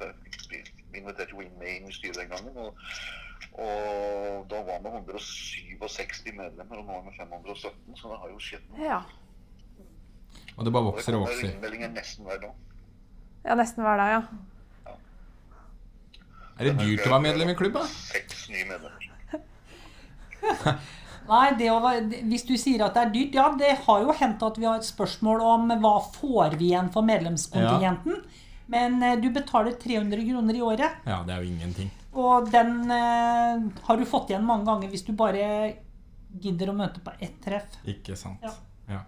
[0.00, 0.06] Da,
[0.50, 0.60] vi
[1.00, 2.56] inviterte jo inn med inn i styret den gangen.
[2.56, 2.70] Og,
[3.60, 7.96] og da var vi 167 medlemmer, og nå er vi 517.
[8.00, 8.82] Så det har jo skjedd noe.
[8.84, 9.00] Ja.
[10.56, 11.50] Og det bare vokser og vokser.
[11.52, 12.60] innmeldinger nesten hver dag.
[13.44, 14.22] ja, nesten hver dag, ja.
[16.56, 17.82] Er det dyrt å være medlem i klubb, da?
[17.90, 19.02] Seks nye medlemmer.
[21.26, 21.80] Nei, det å,
[22.30, 24.78] hvis du sier at det er dyrt Ja, det har jo hendt at vi har
[24.78, 28.22] et spørsmål om hva får vi igjen for medlemskontingenten.
[28.68, 31.90] Men eh, du betaler 300 kroner i året, Ja, det er jo ingenting.
[32.12, 35.76] og den eh, har du fått igjen mange ganger hvis du bare
[36.40, 37.76] gidder å møte på ett treff.
[37.86, 38.42] Ikke sant.
[38.42, 38.50] Ja.
[38.88, 39.00] Ja.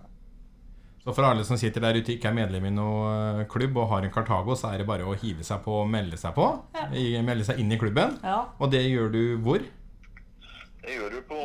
[1.04, 4.02] Så for alle som sitter der ute ikke er medlem i noe klubb og har
[4.04, 6.46] en Cartago, så er det bare å hive seg på og melde seg på.
[6.74, 6.86] Ja.
[6.92, 8.18] I- Melde seg inn i klubben.
[8.22, 8.44] Ja.
[8.60, 9.62] Og det gjør du hvor?
[10.82, 11.38] Det gjør du på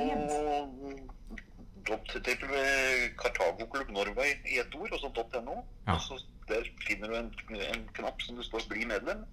[2.52, 5.64] ved Cartago Klubb Norway i ett ord, og så .no.
[5.88, 5.96] Ja.
[5.96, 7.32] Og så Der finner du en,
[7.76, 9.26] en knapp som det står 'bli medlem'.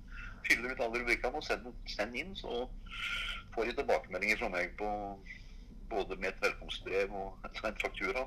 [0.46, 2.68] Fyller ut alle rubrikkene og send, send inn, så
[3.54, 4.88] får de tilbakemeldinger fra meg på
[5.90, 8.26] både med et velkomstbrev og en faktura.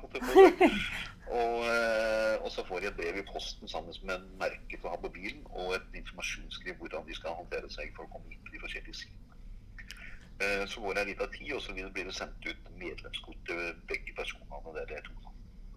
[1.24, 4.84] Og, eh, og så får de et brev i posten sammen med en merke til
[4.84, 8.28] å ha på bilen, og et informasjonsskriv hvordan de skal håndtere seg for å komme
[8.34, 9.38] inn på de forskjellige sidene.
[10.44, 13.62] Eh, Så går det en liten tid, og så blir det sendt ut medlemskort til
[13.88, 14.74] begge personene.
[14.76, 15.33] der Det er to.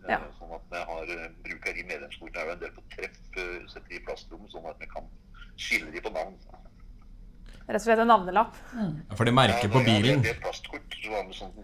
[0.07, 0.19] Eh, Ja.
[0.39, 3.67] Sånn at vi har, eh, bruker de medlemskortene er jo en del på treff, eh,
[3.67, 5.03] setter de i plastrom, sånn at vi kan
[5.57, 6.35] skille de på navn.
[7.67, 8.55] Rett og slett en navnelapp.
[8.73, 11.51] Ja, For det merker på Ja, ja, bilen Det er plastkort, så har vi sånn
[11.53, 11.63] på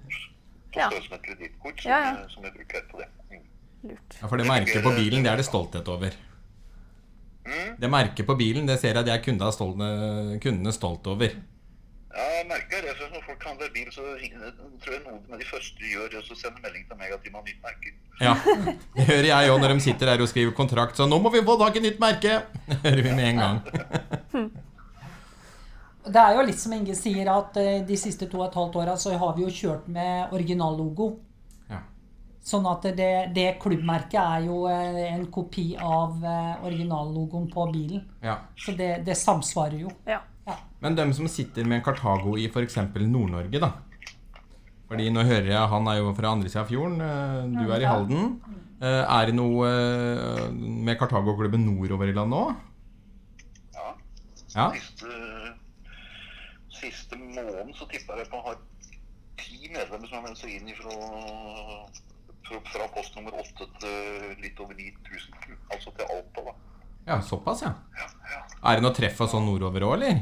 [0.76, 0.90] Ja.
[0.90, 2.12] størrelse med et kredittkort som, Ja, ja.
[2.24, 3.08] eh, som vi bruker på det.
[3.32, 3.44] Mm.
[3.90, 4.18] Lurt.
[4.22, 6.12] Ja, for det merket på bilen, det er det stolthet over.
[7.46, 7.78] Mm.
[7.80, 9.78] Det merket på bilen, det ser jeg det er kundene stolt,
[10.42, 11.30] kundene stolt over.
[12.14, 12.92] Ja, jeg merker det.
[13.10, 14.04] Når folk handler bil, så
[14.84, 17.24] tror jeg noen av de første de gjør, er å sende melding til meg at
[17.26, 17.94] de må ha nytt merke.
[18.22, 18.36] Ja,
[18.94, 21.00] Det hører jeg òg når de sitter der og skriver kontrakt.
[21.00, 22.44] Så nå må vi få tak i nytt merke!
[22.70, 23.58] det hører vi med en gang.
[26.04, 28.74] Det er jo litt som Inge sier, at eh, de siste to og et halvt
[28.82, 31.06] åra så har vi jo kjørt med originallogo.
[31.72, 31.80] Ja.
[32.44, 38.04] Sånn at det, det klubbmerket er jo eh, en kopi av eh, originallogoen på bilen.
[38.20, 38.36] Ja.
[38.60, 39.94] Så det, det samsvarer jo.
[40.10, 40.20] Ja.
[40.48, 40.58] Ja.
[40.84, 42.76] Men dem som sitter med Kartago i f.eks.
[43.00, 43.72] Nord-Norge, da.
[44.90, 47.82] Fordi nå hører jeg han er jo fra andre sida av fjorden, eh, du er
[47.82, 48.36] i Halden.
[48.84, 52.54] Eh, Er det noe eh, med Kartago-klubben nordover i landet òg?
[53.78, 53.88] Ja.
[54.54, 54.68] Ja.
[54.76, 55.16] Siste,
[56.82, 58.54] siste måneden så tippa jeg på å ha
[59.40, 60.94] ti medlemmer som har meldt seg inn fra,
[62.46, 65.58] fra, fra postnummer 8 til litt over 9000.
[65.74, 66.54] Altså til Alta, da.
[67.08, 67.74] Ja, såpass, ja.
[68.00, 68.42] Ja, ja.
[68.70, 70.22] Er det noe treff av sånn nordover òg, eller?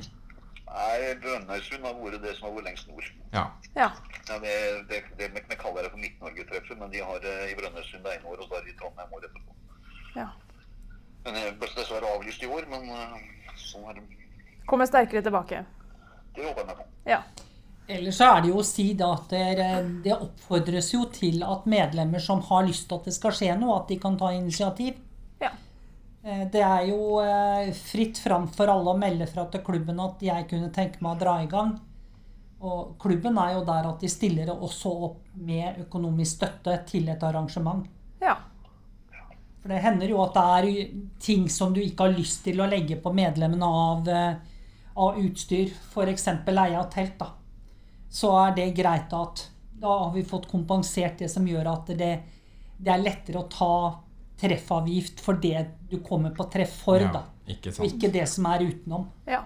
[0.72, 3.10] Nei, Brønnøysund har vært det som har vært lengst nord.
[3.34, 3.44] Ja.
[3.76, 3.90] ja.
[4.30, 4.54] Ja, det,
[4.90, 8.32] det, det, vi kaller det for Midt-Norge-treffet, men de har det i Brønnøysund det ene
[8.32, 9.60] året, og så er det i Trondheim året etterpå.
[10.16, 10.30] ja.
[11.22, 13.18] Men det ble dessverre avlyst i år, men eh,
[13.62, 14.24] sånn er det.
[14.66, 15.60] Kommer sterkere tilbake.
[16.34, 16.86] Det håper jeg meg på.
[17.12, 17.20] Ja.
[17.92, 19.68] Ellers så er det jo å si da at det,
[20.06, 23.82] det oppfordres jo til at medlemmer som har lyst til at det skal skje noe,
[23.82, 24.98] at de kan ta initiativ.
[26.24, 30.22] Eh, Det er jo eh, fritt fram for alle å melde fra til klubben at
[30.22, 31.74] jeg kunne tenke meg å dra i gang.
[32.62, 37.24] Og klubben er jo der at de stiller også opp med økonomisk støtte til et
[37.24, 37.88] arrangement.
[38.22, 38.38] ja.
[39.62, 42.70] For det hender jo at det er ting som du ikke har lyst til å
[42.70, 44.36] legge på medlemmene av, eh,
[44.98, 45.70] av utstyr.
[45.70, 46.26] F.eks.
[46.48, 47.18] leie av telt.
[47.20, 47.28] da.
[48.10, 49.50] Så er det greit at
[49.82, 52.24] da har vi fått kompensert det som gjør at det,
[52.78, 54.00] det er lettere å ta
[54.42, 57.00] treffavgift for det du kommer på treff for.
[57.02, 57.12] ja.
[57.14, 57.24] da.
[57.52, 57.88] Ikke Og sant.
[57.92, 59.10] ikke det som er utenom.
[59.30, 59.44] ja.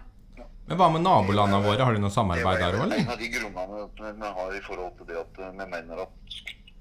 [0.66, 1.84] Men hva med nabolandene våre?
[1.86, 5.06] Har de noe samarbeid der òg, en av de grunnene vi har i forhold til
[5.12, 6.40] det at eh, vi mener at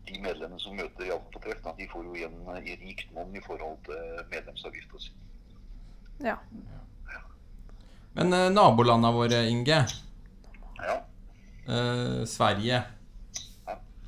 [0.09, 3.37] de medlemmene som møter Jan på treff, de får jo igjen eh, i rikt monn
[3.37, 5.13] i forhold til medlemsavgifta si.
[6.25, 6.39] ja.
[8.17, 9.83] Men eh, nabolandene våre, Inge.
[10.81, 10.97] Ja.
[11.69, 12.81] Eh, Sverige.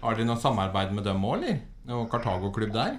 [0.01, 1.61] Har dere noe samarbeid med dem òg, eller?
[1.87, 2.97] Noe Kartago-klubb der?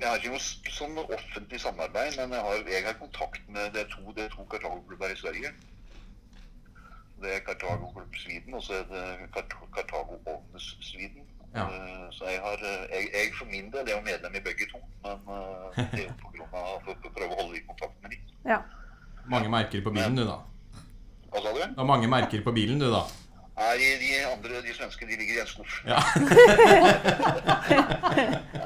[0.00, 3.84] Jeg har ikke noe sånn offentlig samarbeid, men jeg har, jeg har kontakt med det
[3.92, 5.50] to, det to Kartago-klubber i Sverige.
[7.20, 9.02] Det er Kartago Klubb Sweden, og så er det
[9.34, 11.26] Kart Kartago Ovnes Sweden.
[11.54, 11.66] Ja.
[11.66, 14.68] Eh, Så jeg, har, eh, jeg, jeg for min del er jo medlem i begge
[14.72, 16.46] to, men eh, det er jo
[16.86, 18.36] for å prøve å holde i kontakt med dem.
[18.54, 18.60] ja.
[19.30, 20.38] Mange merker på bilen, du, da.
[21.30, 21.58] Hva sa du?
[21.60, 23.02] Det har mange merker på bilen, du, da.
[23.60, 25.74] Nei, de andre, de svenske, de ligger i en skuff.
[25.84, 26.00] Ja.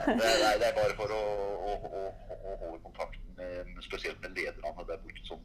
[0.05, 1.21] Det, er, det er bare for å,
[1.65, 2.01] å, å,
[2.45, 5.23] å holde kontakten med, spesielt med lederne der borte.
[5.25, 5.41] Som,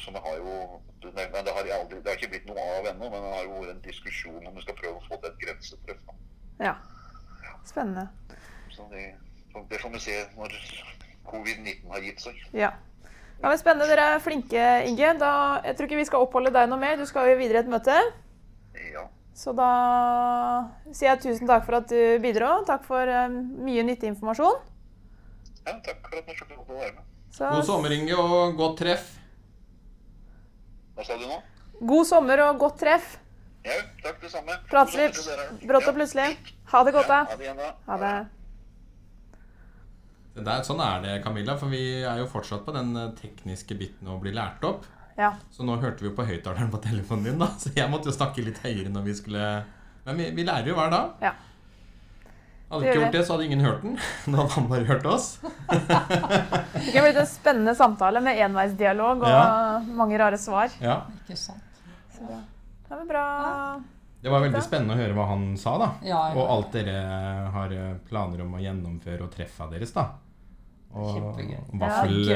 [0.00, 0.54] som har jo,
[1.02, 3.34] det, men det har, jeg aldri, det har ikke blitt noe av ennå, men det
[3.34, 6.16] har jo vært en diskusjon om vi skal prøve å få til et grensetreff.
[6.64, 6.74] ja.
[7.68, 8.08] Spennende.
[8.72, 9.04] Så det,
[9.52, 10.56] så det får vi se når
[11.28, 12.40] covid-19 har gitt seg.
[12.56, 12.72] Ja.
[13.38, 13.86] ja men spennende.
[13.92, 15.12] Dere er flinke, Inge.
[15.20, 15.32] Da,
[15.68, 16.98] jeg tror ikke vi skal oppholde deg noe mer.
[16.98, 18.00] Du skal jo videre i et møte.
[18.92, 19.06] Ja.
[19.34, 19.68] Så da
[20.92, 22.50] sier jeg tusen takk for at du bidro.
[22.68, 24.60] Takk for eh, mye nyttig informasjon.
[25.66, 27.08] ja, takk for at jeg fikk lov til å være med.
[27.32, 29.06] Så, God sommer, Inge, og godt treff.
[30.96, 31.38] Hva sa du nå?
[31.82, 33.16] god sommer og godt treff.
[33.64, 34.58] Ja, takk det samme.
[34.70, 35.24] Prates.
[35.64, 36.36] Brått og plutselig.
[36.72, 37.24] Ha det godt, Ja, da.
[37.32, 37.70] ha det igjen, da.
[37.88, 38.12] Ha det.
[40.34, 43.76] Det der, sånn er det, Camilla, for vi er jo fortsatt på den eh, tekniske
[43.76, 44.86] biten å bli lært opp.
[45.18, 45.34] Ja.
[45.52, 47.50] Så nå hørte vi jo på høyttaleren på telefonen din, da.
[47.60, 49.48] Så jeg måtte jo snakke litt høyere når vi skulle
[50.06, 51.10] Men vi, vi lærer jo hver dag.
[51.22, 51.32] ja.
[52.72, 53.98] Hadde ikke gjort det, så hadde ingen hørt den.
[54.32, 55.26] Nå hadde han bare hørt oss.
[55.72, 59.78] Det kunne blitt en spennende samtale med enveisdialog og Ja.
[59.84, 60.72] mange rare svar.
[60.80, 61.02] Ja.
[61.26, 61.82] Ikke sant?
[62.16, 62.38] Så bra.
[62.88, 63.24] Ja, men bra.
[64.22, 65.90] Det var veldig spennende å høre hva han sa, da.
[66.06, 66.22] Ja.
[66.32, 66.96] Og alt dere
[67.52, 70.06] har eh, planer om å gjennomføre og treffa deres, da.
[70.96, 71.40] Og
[71.80, 72.32] vaffel.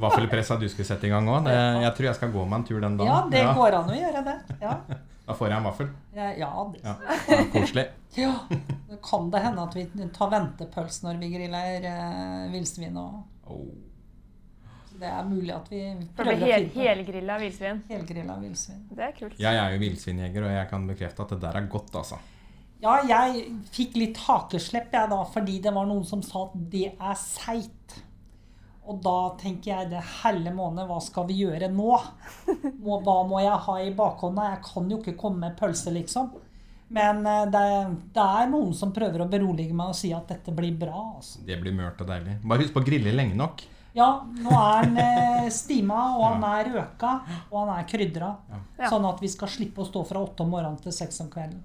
[0.00, 1.48] Vaffelpressa du skulle sette i gang òg.
[1.48, 3.12] Jeg tror jeg skal gå meg en tur den dagen.
[3.12, 4.38] Ja, det går an å gjøre det.
[4.62, 4.78] Ja,
[5.28, 5.88] Da får jeg en vaffel.
[6.16, 6.78] ja, ja det.
[6.86, 6.94] Ja,
[7.36, 7.82] er Koselig.
[8.16, 8.30] Ja,
[8.88, 9.84] det kan det hende at vi
[10.16, 12.96] tar ventepøls når vi griller eh, villsvin.
[12.96, 13.18] òg.
[13.52, 13.66] Oh.
[14.98, 15.82] Det er mulig at vi
[16.16, 17.82] prøver å hel, finne helgrilla villsvin.
[17.90, 18.80] helgrilla villsvin.
[18.88, 19.36] Det er kult.
[19.38, 22.18] Jeg er jo villsvinjeger, og jeg kan bekrefte at det der er godt, altså.
[22.82, 26.88] Ja, jeg fikk litt hakeslepp jeg da, fordi det var noen som sa at det
[26.94, 28.00] er seigt.
[28.88, 31.90] Og da tenker jeg det helle måned, hva skal vi gjøre nå?
[32.80, 34.46] Må, hva må jeg ha i bakhånda?
[34.54, 36.30] Jeg kan jo ikke komme med pølse, liksom.
[36.96, 37.64] Men eh, det,
[38.16, 40.96] det er noen som prøver å berolige meg og si at dette blir bra.
[41.18, 41.42] altså.
[41.44, 42.38] Det blir mørt og deilig.
[42.48, 43.66] Bare husk på å grille lenge nok.
[43.98, 47.12] Ja, nå er den eh, stima, og han er røka,
[47.50, 48.28] og han er krydra.
[48.78, 48.88] Ja.
[48.92, 51.60] Sånn at vi skal slippe å stå fra åtte om morgenen til seks om kvelden.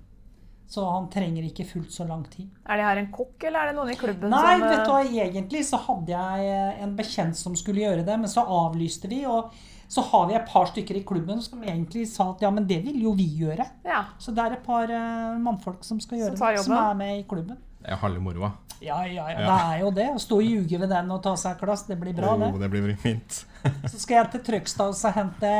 [0.74, 2.48] Så han trenger ikke fullt så lang tid.
[2.66, 4.80] Er det her en kokk, eller er det noen i klubben Nei, som vet du
[4.80, 8.42] eh, hva, egentlig så hadde jeg eh, en bekjent som skulle gjøre det, men så
[8.42, 9.20] avlyste vi.
[9.30, 9.54] Og
[9.94, 12.80] så har vi et par stykker i klubben som egentlig sa at ja, men det
[12.88, 13.68] vil jo vi gjøre.
[13.86, 14.02] Ja.
[14.18, 17.20] Så det er et par uh, mannfolk som skal gjøre Som det, som er med
[17.20, 17.62] i klubben.
[17.84, 18.56] Det er halve moroa.
[18.84, 20.10] Ja, ja, ja, det er jo det.
[20.12, 22.50] Å stå og ljuge ved den og ta seg et glass, det blir bra, det.
[22.50, 23.44] Oh, det blir fint.
[23.92, 25.52] Så skal jeg til Trøgstad og hente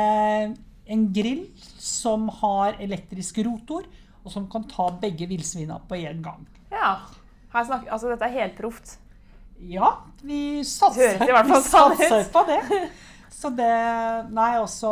[0.84, 1.46] en grill
[1.80, 3.86] som har elektrisk rotor,
[4.24, 6.46] og som kan ta begge villsvina på én gang.
[6.72, 6.96] Ja.
[7.52, 8.96] Snakker, altså, dette er helproft.
[9.62, 9.90] Ja,
[10.26, 12.60] vi satser, vi sånn satser på det.
[13.34, 13.66] Så det
[14.34, 14.90] Nei, også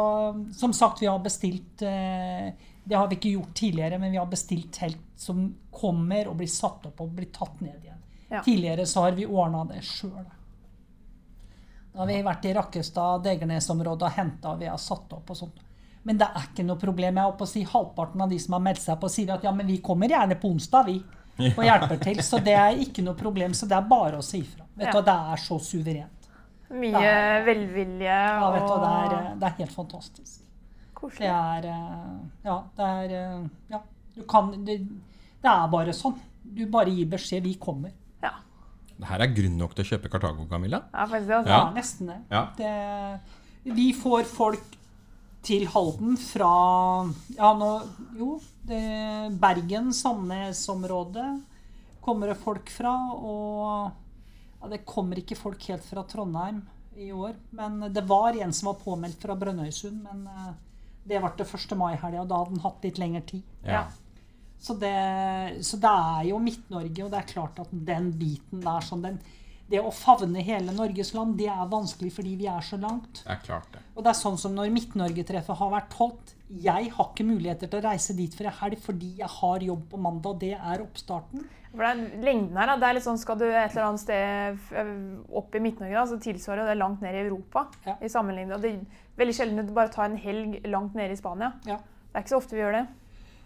[0.57, 2.53] Som sagt, vi har bestilt eh,
[2.85, 6.51] Det har vi ikke gjort tidligere, men vi har bestilt telt som kommer og blir
[6.51, 8.01] satt opp og blir tatt ned igjen.
[8.27, 8.41] Ja.
[8.43, 10.25] Tidligere så har vi ordna det sjøl.
[11.93, 15.61] Da har vi vært i Rakkestad, Degernes-området og henta vi har satt opp og sånt.
[16.05, 17.19] Men det er ikke noe problem.
[17.21, 19.53] Jeg håper å si Halvparten av de som har meldt seg på, sier at ja,
[19.55, 20.97] men vi kommer gjerne på onsdag, vi.
[21.57, 22.19] Og hjelper til.
[22.27, 23.55] Så det er ikke noe problem.
[23.55, 24.67] Så det er bare å si ifra.
[24.75, 25.05] Vet du, Ja.
[25.07, 26.29] Det er så suverent.
[26.73, 30.39] Mye er, velvilje Ja, vet du, det, er, eh, det er helt fantastisk.
[31.19, 33.81] Det er eh, Ja, det er eh, Ja.
[34.15, 34.79] Du kan det,
[35.43, 36.17] det er bare sånn.
[36.43, 37.43] Du bare gir beskjed.
[37.45, 37.93] Vi kommer.
[38.23, 38.33] Ja.
[38.97, 40.83] Det her er grunn nok til å kjøpe Kartago, Camilla.
[40.93, 41.37] ja, faktisk det.
[41.37, 41.51] Altså.
[41.51, 41.73] Ja, Ja.
[41.77, 42.19] nesten det.
[42.31, 42.43] Ja.
[42.57, 43.75] det.
[43.77, 44.79] Vi får folk
[45.43, 46.53] til Halden fra
[47.37, 47.73] Ja, nå
[48.19, 48.37] Jo,
[49.43, 51.31] Bergen, Sandnes-området
[52.03, 52.93] kommer det folk fra.
[53.15, 53.91] Og
[54.61, 56.61] ja, det kommer ikke folk helt fra Trondheim
[56.97, 57.35] i år.
[57.59, 60.03] Men det var en som var påmeldt fra Brønnøysund.
[60.05, 60.53] Men eh,
[61.09, 61.77] det ble det 1.
[61.79, 63.53] mai-helga, og da hadde den hatt litt lengre tid.
[63.67, 63.85] Ja.
[64.63, 64.95] Så det,
[65.67, 69.17] så det er jo Midt-Norge, og det er klart at den biten der sånn den,
[69.73, 73.23] Det å favne hele Norges land, det er vanskelig fordi vi er så langt.
[73.23, 73.81] Det er klart, det.
[73.97, 76.35] Og det er sånn som når Midt-Norge-treffet har vært holdt.
[76.53, 79.87] Jeg har ikke muligheter til å reise dit for en helg fordi jeg har jobb
[79.89, 81.47] på mandag, det er oppstarten.
[81.73, 84.03] For det er lengden her, da, det er litt sånn, Skal du et eller annet
[84.03, 84.59] sted
[85.41, 87.65] opp i Midt-Norge, så tilsvarer det langt ned i Europa.
[87.87, 87.97] Ja.
[87.97, 88.53] i sammenligning.
[88.53, 91.55] Og det er veldig sjelden du bare tar en helg langt nede i Spania.
[91.65, 91.81] Ja.
[92.13, 92.87] Det er ikke så ofte vi gjør det.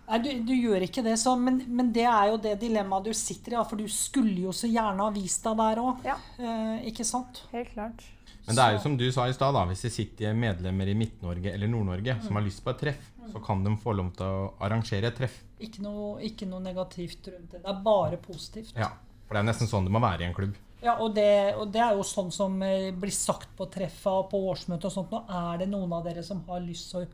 [0.08, 3.12] Nei, du, du gjør ikke det, så, men, men det er jo det dilemmaet du
[3.16, 3.56] sitter i.
[3.58, 6.04] ja, For du skulle jo så gjerne ha vist deg der òg.
[6.06, 6.14] Ja.
[6.38, 7.42] Eh, ikke sant?
[7.52, 8.04] Helt klart.
[8.46, 9.56] Men det er jo som du sa i stad.
[9.72, 12.22] Hvis det sitter medlemmer i Midt-Norge eller Nord-Norge Mm.
[12.22, 15.16] som har lyst på et treff, så kan de få lov til å arrangere et
[15.18, 15.40] treff.
[15.58, 17.64] Ikke noe, ikke noe negativt rundt det.
[17.64, 18.70] Det er bare positivt.
[18.78, 18.92] Ja.
[19.26, 20.54] For det er nesten sånn det må være i en klubb.
[20.84, 24.28] Ja, og det, og det er jo sånn som eh, blir sagt på treffa og
[24.30, 25.10] på årsmøtet og sånt.
[25.10, 27.06] Nå er det noen av dere som har lyst til å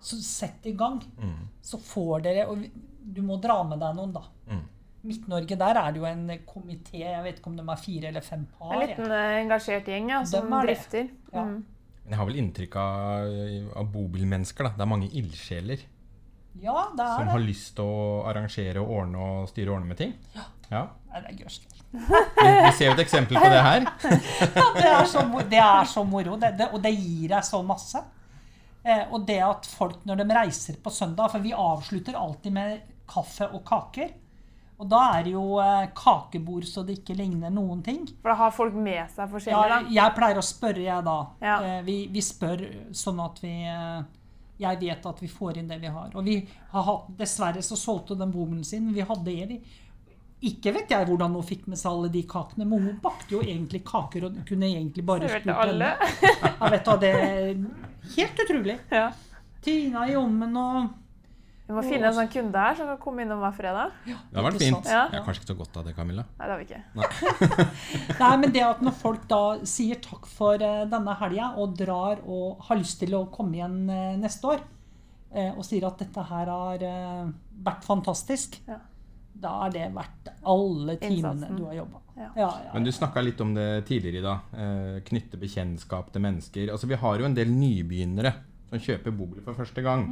[0.00, 1.00] så sett i gang.
[1.62, 2.64] Så får dere Og
[3.08, 4.22] du må dra med deg noen, da.
[4.50, 4.66] Mm.
[5.08, 8.24] Midt-Norge, der er det jo en komité, jeg vet ikke om de er fire eller
[8.24, 8.74] fem par.
[8.74, 11.08] En liten eh, engasjert gjeng ja, som er drifter.
[11.32, 11.44] Ja.
[11.46, 11.62] Mm.
[12.02, 13.38] Men jeg har vel inntrykk av,
[13.78, 14.68] av bobilmennesker.
[14.68, 14.74] da.
[14.76, 15.86] Det er mange ildsjeler
[16.58, 19.92] Ja, det som er har lyst til å arrangere og ordne og styre og ordne
[19.92, 20.14] med ting.
[20.72, 20.86] Ja.
[21.08, 21.74] Nei, det er gørskelig.
[21.88, 23.86] Vi, vi ser jo et eksempel på det her.
[24.58, 27.62] Ja, det er så, det er så moro, det, det, og det gir deg så
[27.64, 28.02] masse.
[28.88, 32.80] Eh, og det at folk, når de reiser på søndag For vi avslutter alltid med
[33.08, 34.14] kaffe og kaker.
[34.78, 38.04] Og da er det jo eh, kakebord så det ikke ligner noen ting.
[38.22, 39.72] For da har folk med seg Ja, forskjellig.
[39.72, 39.80] da.
[39.96, 41.16] jeg pleier å spørre, jeg, da.
[41.42, 41.56] Ja.
[41.66, 42.62] Eh, vi, vi spør
[42.94, 43.54] sånn at vi
[44.58, 46.14] Jeg vet at vi får inn det vi har.
[46.14, 46.38] Og vi
[46.72, 48.88] har hatt Dessverre så solgte den bomulen sin.
[48.94, 49.60] Vi hadde evig.
[50.48, 53.40] Ikke vet jeg hvordan hun fikk med seg alle de kakene, men hun bakte jo
[53.42, 55.88] egentlig kaker og kunne egentlig bare spurt henne.
[56.22, 57.12] Ja, vet hva, det
[58.16, 58.78] helt utrolig.
[58.92, 59.10] Ja.
[59.64, 60.88] Tina i ommen og
[61.68, 63.90] Vi må finne en sånn kunde her som kan komme innom hver fredag.
[64.06, 64.86] Det har vært fint.
[64.88, 65.02] Ja.
[65.12, 66.24] Jeg har kanskje ikke så godt av det, Camilla.
[66.38, 67.58] Nei, det har vi ikke.
[68.22, 72.22] Nei, men det at når folk da sier takk for eh, denne helga og drar
[72.24, 74.64] og har lyst til å komme igjen eh, neste år,
[75.34, 76.86] eh, og sier at dette her har
[77.68, 78.80] vært fantastisk, Ja.
[79.40, 81.56] Da er det verdt alle timene Innsatsen.
[81.56, 82.00] du har jobba.
[82.18, 82.28] Ja.
[82.36, 84.38] Ja, ja, Men du snakka litt om det tidligere i dag.
[84.58, 86.70] Eh, knytte bekjentskap til mennesker.
[86.74, 88.32] Altså, vi har jo en del nybegynnere
[88.68, 90.02] som kjøper bobil for første gang.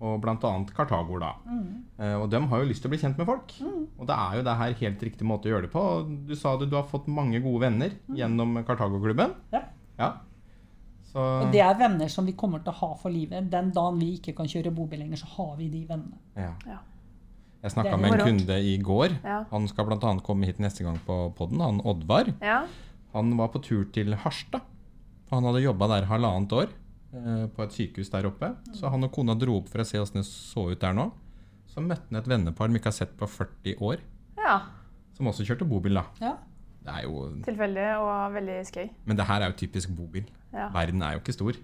[0.00, 0.36] Og bl.a.
[0.76, 1.18] Kartago.
[1.20, 1.32] da.
[1.98, 3.52] Eh, og de har jo lyst til å bli kjent med folk.
[3.98, 5.82] Og det er jo det her helt riktig måte å gjøre det på.
[6.28, 9.34] Du sa det, du har fått mange gode venner gjennom Kartago-klubben.
[9.52, 9.64] Ja.
[9.98, 10.12] Ja.
[11.12, 13.50] Så Og det er venner som vi kommer til å ha for livet.
[13.50, 16.18] Den dagen vi ikke kan kjøre bobil lenger, så har vi de vennene.
[16.36, 16.78] ja.
[17.62, 19.16] Jeg Det snakka med en kunde i går.
[19.24, 19.42] Ja.
[19.50, 20.10] Han skal bl.a.
[20.22, 21.60] komme hit neste gang på podden.
[21.64, 22.30] Han Oddvar.
[22.44, 22.64] Ja.
[23.16, 24.60] Han var på tur til Harstad.
[25.32, 26.68] Han hadde jobba der halvannet år
[27.16, 28.52] eh, på et sykehus der oppe.
[28.76, 31.08] Så han og kona dro opp for å se åssen det så ut der nå.
[31.72, 34.04] Så møtte han et vennepar de ikke har sett på 40 år,
[34.38, 34.60] ja.
[35.16, 35.98] som også kjørte bobil.
[35.98, 36.06] da.
[36.22, 36.36] Ja.
[36.86, 38.84] Det er jo, Tilfeldig og veldig skøy.
[39.04, 40.28] men det her er jo typisk bobil.
[40.54, 40.68] Ja.
[40.72, 41.58] Verden er jo ikke stor.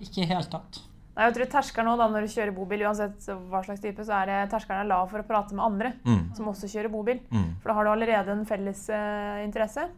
[0.00, 0.80] Ikke i hele tatt.
[1.16, 4.14] Nei, jeg tror terskelen nå da, når du kjører bobil, uansett hva slags type, så
[4.20, 6.22] er det terskelen er lav for å prate med andre Mm.
[6.36, 7.18] som også kjører bobil.
[7.30, 7.48] Mm.
[7.60, 9.88] For da har du allerede en felles uh, interesse.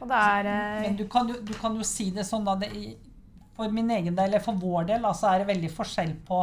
[0.00, 2.56] Og det er uh, Men du kan jo, du kan jo si det sånn, da.
[2.56, 2.70] Det,
[3.56, 6.40] for min egen del, eller for vår del, altså er det veldig forskjell på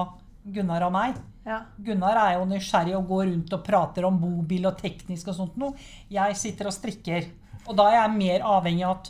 [0.54, 1.18] Gunnar og meg.
[1.48, 1.62] Ja.
[1.84, 5.58] Gunnar er jo nysgjerrig og går rundt og prater om bobil og teknisk og sånt
[5.60, 5.74] noe.
[6.12, 7.28] Jeg sitter og strikker.
[7.68, 9.10] Og da er jeg mer avhengig av at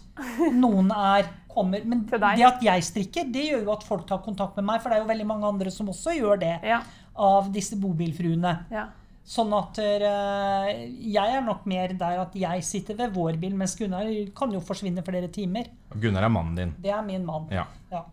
[0.63, 1.27] noen er
[1.57, 1.83] kommer.
[1.89, 2.37] Men Til deg.
[2.39, 4.79] det at jeg strikker, det gjør jo at folk tar kontakt med meg.
[4.85, 6.79] For det er jo veldig mange andre som også gjør det, Ja.
[7.17, 8.55] av disse bobilfruene.
[8.71, 8.87] ja.
[9.27, 10.67] Sånn at uh,
[11.03, 14.61] jeg er nok mer der at jeg sitter ved vår bil, mens Gunnar kan jo
[14.63, 15.67] forsvinne flere timer.
[15.91, 16.71] Og Gunnar er mannen din.
[16.79, 17.49] Det er min mann.
[17.51, 17.65] Ja.
[17.91, 18.05] Ja.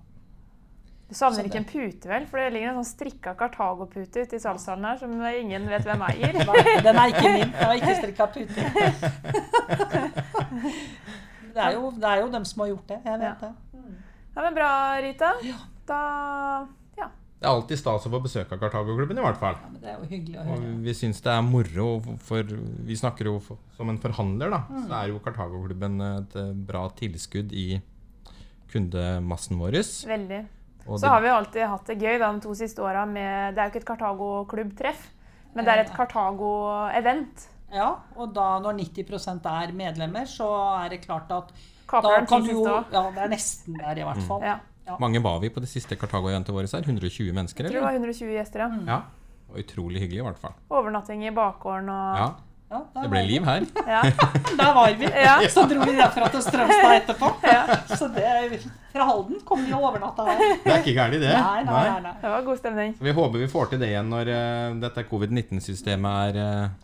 [1.06, 2.26] Du savner ikke en pute, vel?
[2.26, 6.02] For det ligger en sånn strikka Kartago-pute ute i salgshallen her som ingen vet hvem
[6.08, 6.32] eier.
[6.82, 7.54] Den er ikke min.
[7.54, 8.58] Jeg har ikke strikka pute.
[11.54, 13.00] Det er, jo, det er jo dem som har gjort det.
[13.06, 13.52] Jeg vet det.
[14.34, 14.70] Ja, men bra,
[15.04, 15.28] Rita.
[15.86, 15.98] Da
[16.98, 17.06] ja.
[17.38, 19.54] Det er alltid stas å få besøk av Kartago-klubben, i hvert fall.
[19.60, 20.72] Ja, men det er jo hyggelig å Og høre.
[20.86, 21.88] vi syns det er moro,
[22.24, 22.42] for
[22.88, 24.62] vi snakker jo for, som en forhandler, da.
[24.70, 24.86] Mm.
[24.88, 27.66] Så er jo Kartago-klubben et eh, bra tilskudd i
[28.72, 29.78] kundemassen vår.
[30.08, 30.40] Veldig.
[30.86, 33.06] Og Så det- har vi jo alltid hatt det gøy da, de to siste åra
[33.06, 35.06] med Det er jo ikke et Kartago-klubbtreff,
[35.54, 37.46] men det er et Kartago-event.
[37.74, 40.46] Ja, og da når 90% er medlemmer, så
[40.84, 41.50] er det klart at
[41.90, 42.62] Kaper da kan du jo.
[42.94, 44.46] Ja, det er nesten der, i hvert fall.
[44.46, 44.58] Ja.
[45.00, 46.84] Mange var vi på det siste Kartago-eventet vårt her?
[46.84, 47.74] 120 mennesker, Eller?
[47.74, 48.70] Jeg tror det var 120 gjester, ja.
[48.88, 48.98] Ja.
[49.50, 50.56] og utrolig hyggelig, i hvert fall.
[50.70, 52.32] Overnatting i bakgården og Ja,
[52.74, 53.66] Ja, Det ble liv her.
[53.94, 54.00] Ja.
[54.60, 55.04] Der var vi.
[55.04, 55.34] Ja.
[55.52, 57.28] Så dro vi derfra til Strømstad etterpå.
[57.54, 57.76] Ja.
[57.96, 58.62] Så det,
[58.92, 60.40] fra Halden kom vi og overnatta her.
[60.64, 61.34] Det er ikke gærent, det.
[61.34, 62.00] Nei, nei, nei.
[62.08, 62.14] nei.
[62.22, 62.96] Det var god stemning.
[62.98, 66.83] Så vi håper vi får til det igjen når uh, dette covid-19-systemet er eh,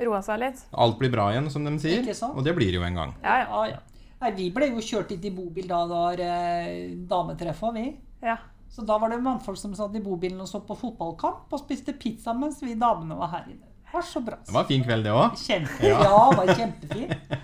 [0.00, 0.62] Roa seg litt.
[0.74, 2.00] Alt blir bra igjen, som de sier.
[2.02, 2.34] Ikke sant?
[2.34, 3.12] Og det blir jo en gang.
[3.22, 3.46] Ja, ja.
[3.50, 4.08] Ja, ja.
[4.24, 7.86] Nei, vi ble jo kjørt hit i bobil da det var eh, dametreffa, vi.
[8.24, 8.38] ja.
[8.74, 11.92] Så da var det mannfolk som satt i bobilen og så på fotballkamp og spiste
[11.94, 13.68] pizza mens vi damene var her inne.
[13.84, 14.38] Det var så bra.
[14.42, 15.36] Det var en fin kveld, det òg.
[15.38, 16.00] Kjempe, ja.
[16.00, 17.36] det var kjempefint.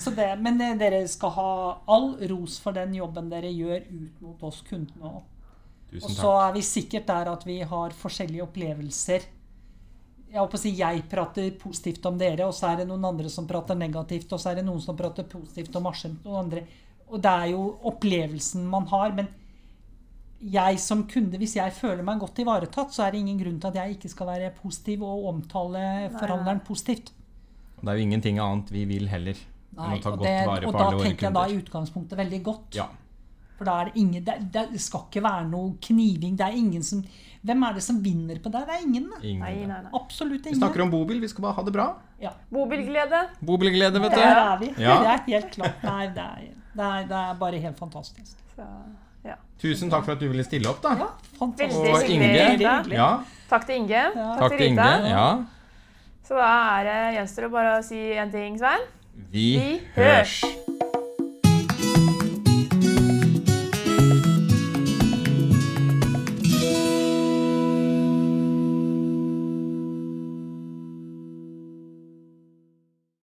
[0.00, 1.50] Så det, men eh, dere skal ha
[1.92, 5.20] all ros for den jobben dere gjør ut mot oss kundene òg.
[6.00, 9.28] Og så er vi sikkert der at vi har forskjellige opplevelser.
[10.34, 13.30] Jeg håper å si jeg prater positivt om dere, og så er det noen andre
[13.30, 16.64] som prater negativt, og så er det noen som prater positivt om Askim, noen andre.
[17.06, 19.14] Og det er jo opplevelsen man har.
[19.14, 19.28] Men
[20.42, 23.70] jeg som kunde, hvis jeg føler meg godt ivaretatt, så er det ingen grunn til
[23.70, 25.84] at jeg ikke skal være positiv og omtale
[26.18, 27.14] forhandleren positivt.
[27.78, 30.66] Det er jo ingenting annet vi vil heller enn å ta og, godt det, vare
[30.66, 32.68] på da alle våre tenker jeg da i utgangspunktet veldig godt.
[32.80, 32.90] Ja.
[33.58, 36.34] For da er det ingen det, det skal ikke være noe kniving.
[36.36, 37.04] Det er ingen som
[37.44, 38.62] Hvem er det som vinner på det?
[38.66, 39.10] Det er ingen.
[39.20, 39.40] Ingen.
[39.44, 39.90] Nei, nei, nei.
[39.98, 41.84] Absolutt Vi snakker om bobil, vi skal bare ha det bra.
[42.22, 42.30] ja.
[42.50, 43.20] Bobilglede.
[43.44, 44.70] Bobilglede, vet Der er vi.
[44.80, 44.94] Ja.
[45.02, 45.82] Det er helt klart.
[45.84, 48.32] Nei, det er, det er, det er bare helt fantastisk.
[48.56, 48.64] Så,
[49.28, 49.36] ja.
[49.60, 50.96] Tusen takk for at du ville stille opp, da.
[51.04, 51.92] Ja, fantastisk.
[51.92, 52.32] Og Inge.
[52.56, 53.12] Rita.
[53.52, 54.04] Takk til Inge.
[54.40, 54.90] takk til Inge.
[55.12, 55.28] Ja.
[56.24, 56.50] Så da
[56.80, 58.88] er det gjenstår det bare å si en ting, Svein.
[59.30, 60.40] Vi Vi hørs.
[60.40, 60.63] hørs.